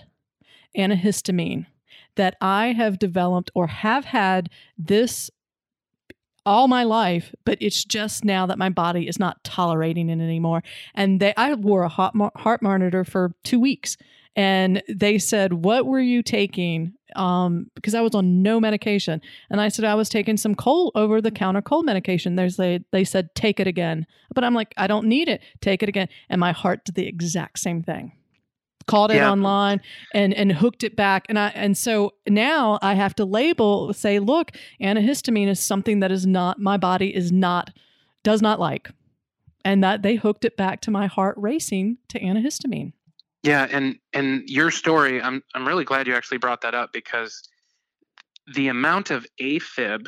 [0.78, 1.66] antihistamine,
[2.16, 5.30] that I have developed or have had this
[6.46, 10.64] all my life, but it's just now that my body is not tolerating it anymore.
[10.96, 13.98] And they, I wore a heart monitor for two weeks
[14.36, 19.62] and they said, "What were you taking?" Um, because I was on no medication, and
[19.62, 22.36] I said I was taking some cold over the counter cold medication.
[22.36, 25.42] There's they they said take it again, but I'm like I don't need it.
[25.62, 28.14] Take it again, and my heart did the exact same thing.
[28.88, 29.32] Called it yeah.
[29.32, 29.82] online
[30.14, 34.20] and and hooked it back, and I and so now I have to label say,
[34.20, 34.52] look,
[34.82, 37.72] antihistamine is something that is not my body is not
[38.24, 38.90] does not like,
[39.64, 42.94] and that they hooked it back to my heart racing to antihistamine.
[43.44, 47.42] Yeah, and and your story, I'm I'm really glad you actually brought that up because
[48.54, 50.08] the amount of AFib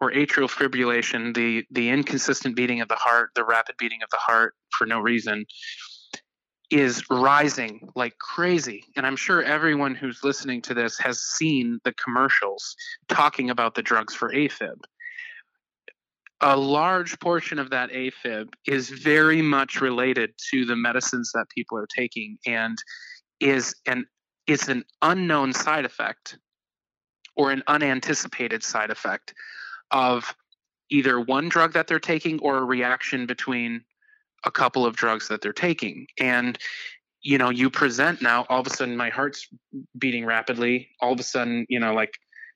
[0.00, 4.18] or atrial fibrillation, the the inconsistent beating of the heart, the rapid beating of the
[4.18, 5.44] heart for no reason,
[6.70, 8.84] is rising like crazy.
[8.96, 12.76] And I'm sure everyone who's listening to this has seen the commercials
[13.08, 14.76] talking about the drugs for AFib
[16.40, 21.76] a large portion of that AFib is very much related to the medicines that people
[21.78, 22.78] are taking and
[23.40, 24.06] is an
[24.46, 26.38] is an unknown side effect
[27.36, 29.34] or an unanticipated side effect
[29.90, 30.34] of
[30.90, 33.82] either one drug that they're taking or a reaction between
[34.44, 36.06] a couple of drugs that they're taking.
[36.18, 36.56] And
[37.20, 39.48] you know you present now all of a sudden my heart's
[39.98, 40.90] beating rapidly.
[41.00, 42.14] All of a sudden you know like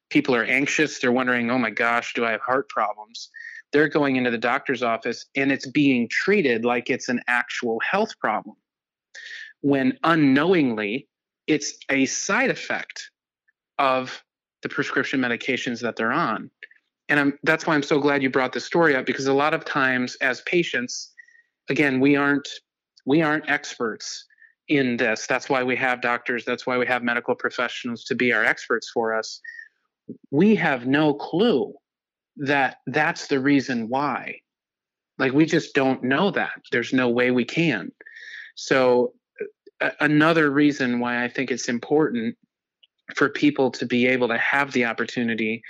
[0.09, 1.01] people are anxious.
[1.01, 3.29] They're wondering oh my gosh do i have heart problems
[3.73, 8.19] they're going into the doctor's office and it's being treated like it's an actual health
[8.19, 8.57] problem.
[9.61, 11.09] When unknowingly
[11.47, 13.11] it's a side effect
[13.79, 14.23] of
[14.63, 16.51] the prescription medications that they're on.
[17.09, 19.55] And I'm, that's why i'm so glad you brought this story up because a lot
[19.55, 21.13] of times as patients
[21.69, 22.49] again we aren't
[23.05, 24.25] we aren't experts
[24.69, 25.27] in this.
[25.27, 28.91] That's why we have doctors that's why we have medical professionals to be our experts
[28.91, 29.41] for us.
[30.31, 31.75] We have no clue
[32.37, 34.37] that that's the reason why.
[35.19, 36.63] Like we just don't know that.
[36.71, 37.93] There's no way we can.
[38.55, 39.13] So
[39.81, 42.37] uh, another reason why I think it's important
[43.15, 45.63] for people to be able to have the opportunity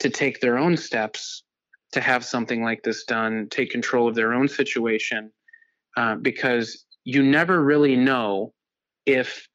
[0.00, 1.42] to take their own steps
[1.92, 5.32] to have something like this done, take control of their own situation,
[5.96, 8.52] uh, because you never really know
[9.06, 9.48] if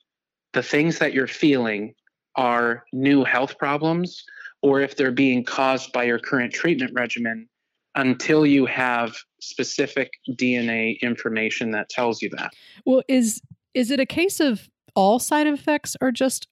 [0.53, 1.93] the things that you're feeling
[2.35, 4.23] are new health problems
[4.65, 7.47] or if they're being caused by your current treatment regimen
[7.93, 12.51] until you have specific DNA information that tells you that.
[12.83, 13.41] Well, is
[13.75, 16.47] is it a case of all side effects or just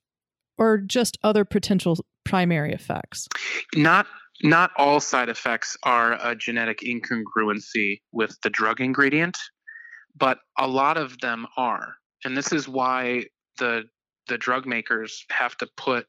[0.60, 3.28] or just other potential primary effects?
[3.74, 4.06] Not
[4.44, 9.40] not all side effects are a genetic incongruency with the drug ingredient,
[10.16, 11.96] but a lot of them are.
[12.24, 13.26] And this is why
[13.58, 13.86] the
[14.28, 16.06] the drug makers have to put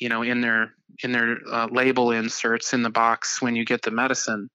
[0.00, 3.82] you know in their in their uh, label inserts in the box when you get
[3.82, 4.48] the medicine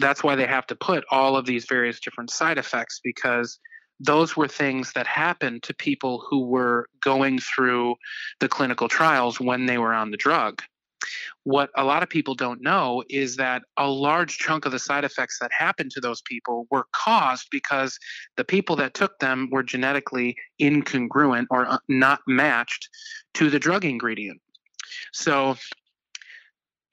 [0.00, 3.58] that's why they have to put all of these various different side effects because
[4.00, 7.94] those were things that happened to people who were going through
[8.40, 10.60] the clinical trials when they were on the drug
[11.44, 15.04] what a lot of people don't know is that a large chunk of the side
[15.04, 17.98] effects that happened to those people were caused because
[18.36, 22.88] the people that took them were genetically incongruent or uh, not matched
[23.34, 24.40] to the drug ingredient.
[25.14, 25.56] So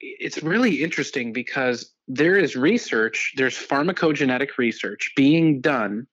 [0.00, 6.06] it's really interesting because there is research, there's pharmacogenetic research being done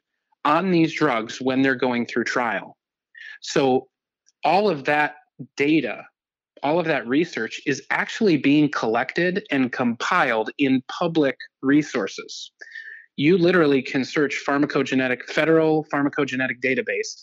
[0.44, 2.78] on these drugs when they're going through trial.
[3.42, 3.90] So
[4.44, 5.18] all of that
[5.56, 6.04] data,
[6.64, 12.52] all of that research is actually being collected and compiled in public resources.
[13.18, 17.22] you literally can search pharmacogenetic federal pharmacogenetic database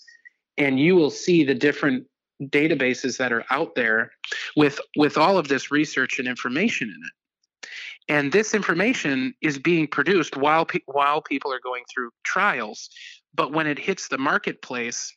[0.59, 2.07] and you will see the different
[2.43, 4.11] databases that are out there
[4.57, 7.68] with with all of this research and information in it.
[8.09, 12.91] And this information is being produced while pe- while people are going through trials
[13.34, 15.14] but when it hits the marketplace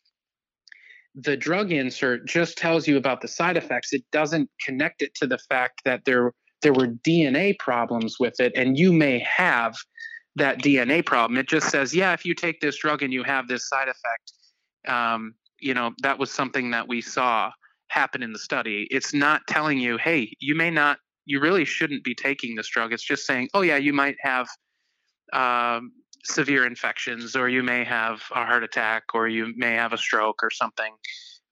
[1.16, 3.94] the drug insert just tells you about the side effects.
[3.94, 8.52] It doesn't connect it to the fact that there there were DNA problems with it
[8.56, 9.76] and you may have
[10.36, 11.38] that DNA problem.
[11.38, 14.34] It just says yeah if you take this drug and you have this side effect
[14.88, 17.52] um, you know that was something that we saw
[17.90, 18.88] happen in the study.
[18.92, 22.94] It's not telling you hey you may not you really shouldn't be taking this drug.
[22.94, 24.48] It's just saying oh yeah you might have
[25.34, 25.92] um,
[26.24, 30.42] severe infections or you may have a heart attack or you may have a stroke
[30.44, 30.94] or something.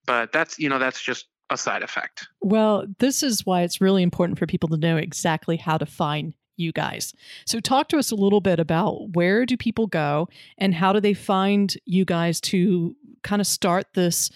[0.05, 2.27] But that's you know that's just a side effect.
[2.41, 6.33] Well this is why it's really important for people to know exactly how to find
[6.57, 7.13] you guys.
[7.45, 10.27] So talk to us a little bit about where do people go
[10.57, 14.29] and how do they find you guys to kind of start this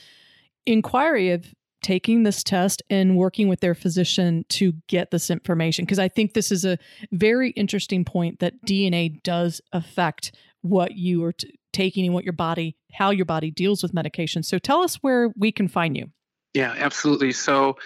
[0.65, 5.99] inquiry of taking this test and working with their physician to get this information because
[5.99, 6.77] I think this is a
[7.11, 12.33] very interesting point that DNA does affect what you are t- taking and what your
[12.33, 14.43] body how your body deals with medication.
[14.43, 16.11] So tell us where we can find you.
[16.53, 17.31] Yeah, absolutely.
[17.31, 17.77] So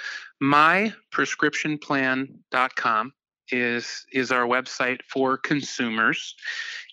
[0.44, 3.14] myprescriptionplan.com
[3.52, 6.36] is is our website for consumers.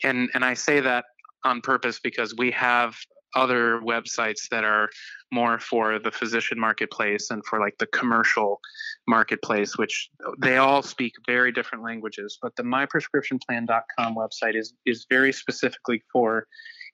[0.03, 1.05] And and I say that
[1.45, 2.97] on purpose because we have
[3.35, 4.91] other websites that are
[5.33, 8.61] more for the physician marketplace and for like the commercial
[9.09, 12.39] marketplace which they all speak very different languages.
[12.41, 16.47] But the myprescriptionplan.com website is is very specifically for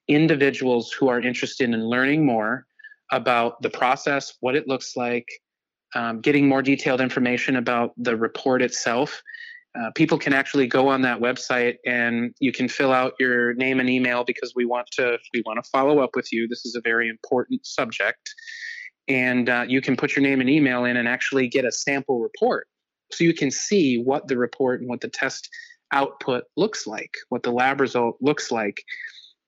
[0.07, 2.65] individuals who are interested in learning more
[3.11, 5.29] about the process what it looks like
[5.95, 9.23] um, getting more detailed information about the report itself.
[9.79, 13.81] Uh, people can actually go on that website and you can fill out your name
[13.81, 16.49] and email because we want to we want to follow up with you.
[16.49, 18.31] This is a very important subject.
[19.07, 22.21] And uh, you can put your name and email in and actually get a sample
[22.21, 22.67] report
[23.11, 25.49] so you can see what the report and what the test
[25.93, 28.83] output looks like what the lab result looks like.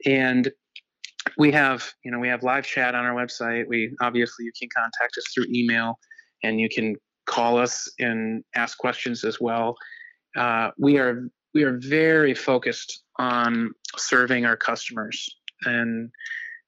[0.07, 0.51] And
[1.37, 3.65] we have you know we have live chat on our website.
[3.69, 5.99] We obviously you can contact us through email
[6.43, 9.77] and you can call us and ask questions as well.
[10.37, 15.29] Uh, we are we are very focused on serving our customers.
[15.65, 16.11] And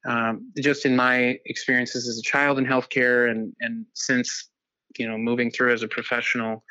[0.04, 4.50] um, just in my experiences as a child in healthcare and and since
[4.98, 6.64] you know moving through as a professional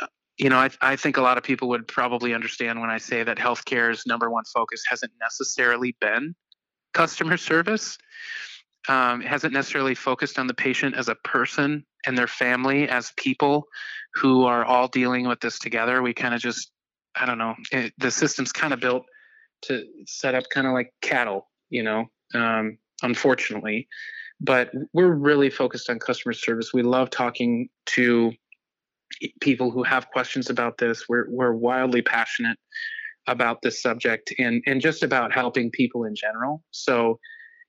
[0.00, 0.06] uh,
[0.38, 3.24] you know I, I think a lot of people would probably understand when i say
[3.24, 6.34] that healthcare's number one focus hasn't necessarily been
[6.96, 7.98] customer service.
[8.88, 13.12] Um, it hasn't necessarily focused on the patient as a person and their family as
[13.16, 13.66] people
[14.14, 16.02] who are all dealing with this together.
[16.02, 16.70] We kind of just,
[17.14, 19.04] I don't know, it, the system's kind of built
[19.62, 23.88] to set up kind of like cattle, you know, um, unfortunately.
[24.40, 26.72] But we're really focused on customer service.
[26.72, 28.32] We love talking to
[29.40, 31.04] people who have questions about this.
[31.08, 32.58] We're, we're wildly passionate
[33.26, 36.62] about this subject and, and just about helping people in general.
[36.70, 37.18] So,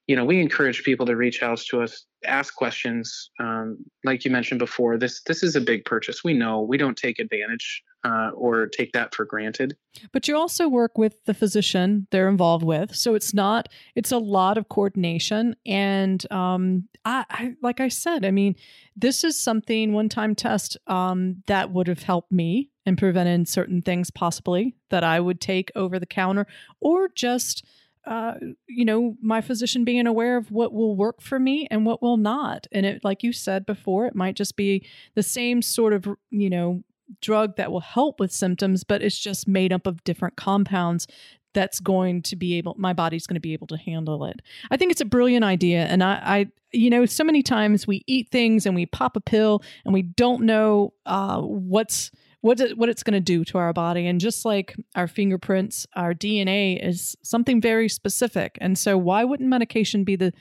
[0.07, 3.29] you know, we encourage people to reach out to us, ask questions.
[3.39, 6.23] Um, like you mentioned before, this this is a big purchase.
[6.23, 9.75] We know we don't take advantage uh, or take that for granted.
[10.13, 14.17] But you also work with the physician they're involved with, so it's not it's a
[14.17, 15.57] lot of coordination.
[15.65, 18.55] And um, I, I like I said, I mean,
[18.95, 23.81] this is something one time test um, that would have helped me and prevented certain
[23.81, 26.47] things possibly that I would take over the counter
[26.79, 27.65] or just
[28.07, 28.35] uh,
[28.67, 32.15] you know, my physician being aware of what will work for me and what will
[32.15, 32.65] not.
[32.71, 36.49] And it, like you said before, it might just be the same sort of, you
[36.49, 36.83] know,
[37.21, 41.05] drug that will help with symptoms, but it's just made up of different compounds
[41.53, 44.77] that's going to be able my body's going to be able to handle it i
[44.77, 48.29] think it's a brilliant idea and I, I you know so many times we eat
[48.29, 52.11] things and we pop a pill and we don't know uh, what's
[52.47, 54.07] what it, what it's going to do to our body.
[54.07, 58.57] And just like our fingerprints, our DNA is something very specific.
[58.61, 60.33] And so, why wouldn't medication be the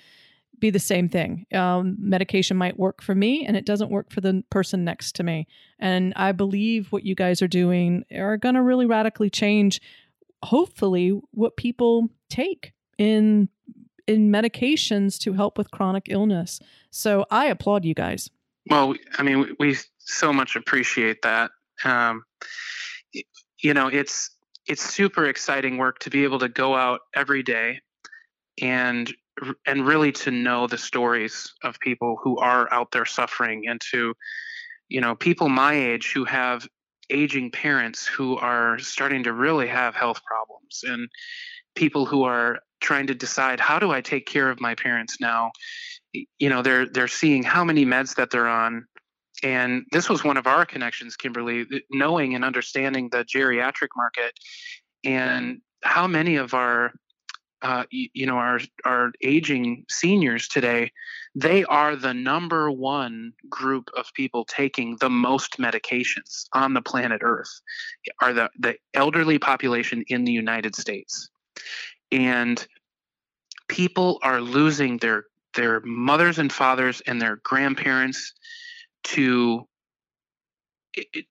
[0.58, 1.46] be the same thing?
[1.52, 5.24] Um, medication might work for me, and it doesn't work for the person next to
[5.24, 5.46] me.
[5.78, 9.80] And I believe what you guys are doing are going to really radically change,
[10.42, 13.48] hopefully, what people take in
[14.06, 16.60] in medications to help with chronic illness.
[16.92, 18.30] So I applaud you guys.
[18.70, 21.50] Well, I mean, we so much appreciate that
[21.84, 22.22] um,
[23.60, 24.30] you know it's
[24.66, 27.78] it's super exciting work to be able to go out every day
[28.60, 29.12] and
[29.66, 34.14] and really to know the stories of people who are out there suffering and to
[34.88, 36.66] you know people my age who have
[37.10, 41.08] aging parents who are starting to really have health problems and
[41.74, 45.52] people who are trying to decide how do I take care of my parents now.
[46.38, 48.86] You know, they're they're seeing how many meds that they're on,
[49.42, 54.38] and this was one of our connections, Kimberly, knowing and understanding the geriatric market
[55.04, 56.92] and how many of our
[57.62, 60.90] uh, you know our our aging seniors today
[61.34, 67.22] they are the number one group of people taking the most medications on the planet
[67.24, 67.60] earth
[68.20, 71.30] are the the elderly population in the united states.
[72.12, 72.64] And
[73.68, 75.24] people are losing their
[75.54, 78.34] their mothers and fathers and their grandparents
[79.06, 79.66] to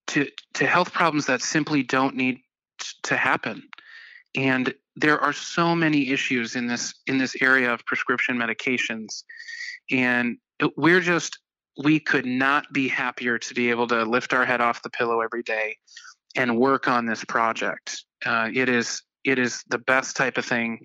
[0.07, 2.39] to to health problems that simply don't need
[3.03, 3.63] to happen.
[4.35, 9.23] And there are so many issues in this in this area of prescription medications.
[9.91, 10.37] And
[10.77, 11.39] we're just
[11.83, 15.19] we could not be happier to be able to lift our head off the pillow
[15.21, 15.75] every day
[16.35, 18.03] and work on this project.
[18.25, 20.79] Uh, it is it is the best type of thing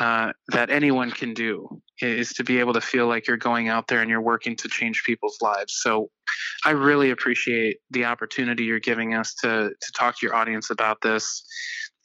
[0.00, 3.86] uh, that anyone can do is to be able to feel like you're going out
[3.86, 5.78] there and you're working to change people's lives.
[5.82, 6.10] So
[6.64, 11.00] I really appreciate the opportunity you're giving us to to talk to your audience about
[11.00, 11.44] this,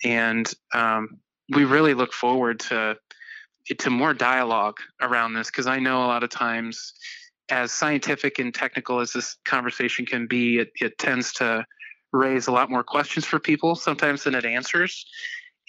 [0.04, 1.10] and um,
[1.50, 2.96] we really look forward to
[3.78, 6.94] to more dialogue around this because I know a lot of times,
[7.50, 11.66] as scientific and technical as this conversation can be, it, it tends to
[12.12, 15.06] raise a lot more questions for people sometimes than it answers.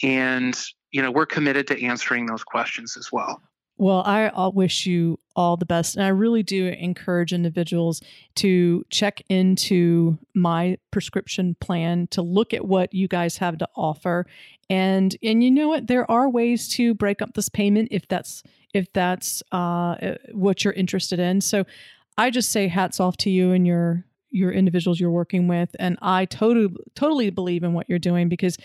[0.03, 0.59] And
[0.93, 3.43] you know, we're committed to answering those questions as well.
[3.81, 5.97] Well, I wish you all the best.
[5.97, 8.03] And I really do encourage individuals
[8.35, 14.27] to check into my prescription plan to look at what you guys have to offer.
[14.69, 15.87] And and you know what?
[15.87, 18.43] There are ways to break up this payment if that's
[18.75, 21.41] if that's uh, what you're interested in.
[21.41, 21.65] So
[22.19, 25.99] I just say hats off to you and your your individuals you're working with and
[26.03, 28.57] i totally totally believe in what you're doing because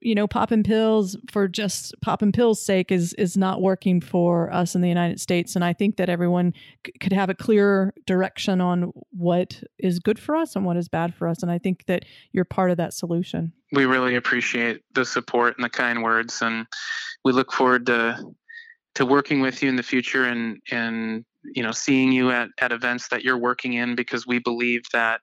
[0.00, 4.74] you know popping pills for just popping pills sake is is not working for us
[4.74, 6.54] in the united states and i think that everyone
[6.86, 10.88] c- could have a clear direction on what is good for us and what is
[10.88, 13.52] bad for us and i think that you're part of that solution.
[13.72, 16.66] We really appreciate the support and the kind words and
[17.24, 18.18] we look forward to
[18.94, 22.72] to working with you in the future and and you know seeing you at, at
[22.72, 25.20] events that you're working in because we believe that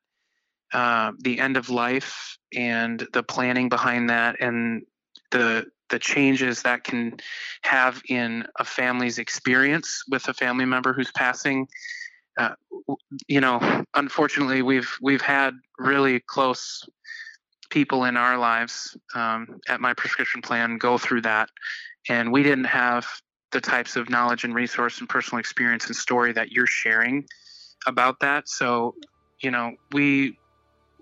[0.73, 4.83] uh, the end of life and the planning behind that and
[5.31, 7.17] the the changes that can
[7.63, 11.67] have in a family's experience with a family member who's passing
[12.37, 12.53] uh,
[13.27, 16.87] you know unfortunately we've we've had really close
[17.69, 21.49] people in our lives um, at my prescription plan go through that.
[22.07, 23.07] And we didn't have
[23.51, 27.25] the types of knowledge and resource and personal experience and story that you're sharing
[27.87, 28.47] about that.
[28.47, 28.95] So,
[29.41, 30.37] you know, we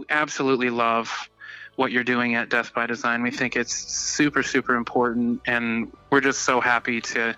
[0.10, 1.30] absolutely love
[1.76, 3.22] what you're doing at Death by Design.
[3.22, 7.36] We think it's super, super important, and we're just so happy to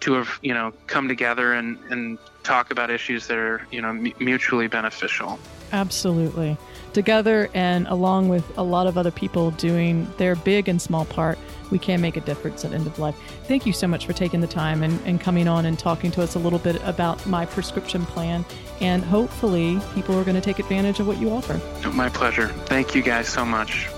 [0.00, 3.92] to have you know come together and and talk about issues that are you know
[3.92, 5.38] mutually beneficial.
[5.72, 6.56] Absolutely,
[6.92, 11.38] together and along with a lot of other people doing their big and small part
[11.70, 13.16] we can make a difference at end of life.
[13.44, 16.22] Thank you so much for taking the time and, and coming on and talking to
[16.22, 18.44] us a little bit about my prescription plan.
[18.80, 21.60] And hopefully, people are going to take advantage of what you offer.
[21.90, 22.48] My pleasure.
[22.66, 23.88] Thank you guys so much.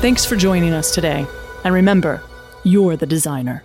[0.00, 1.26] Thanks for joining us today.
[1.64, 2.22] And remember,
[2.62, 3.64] you're the designer.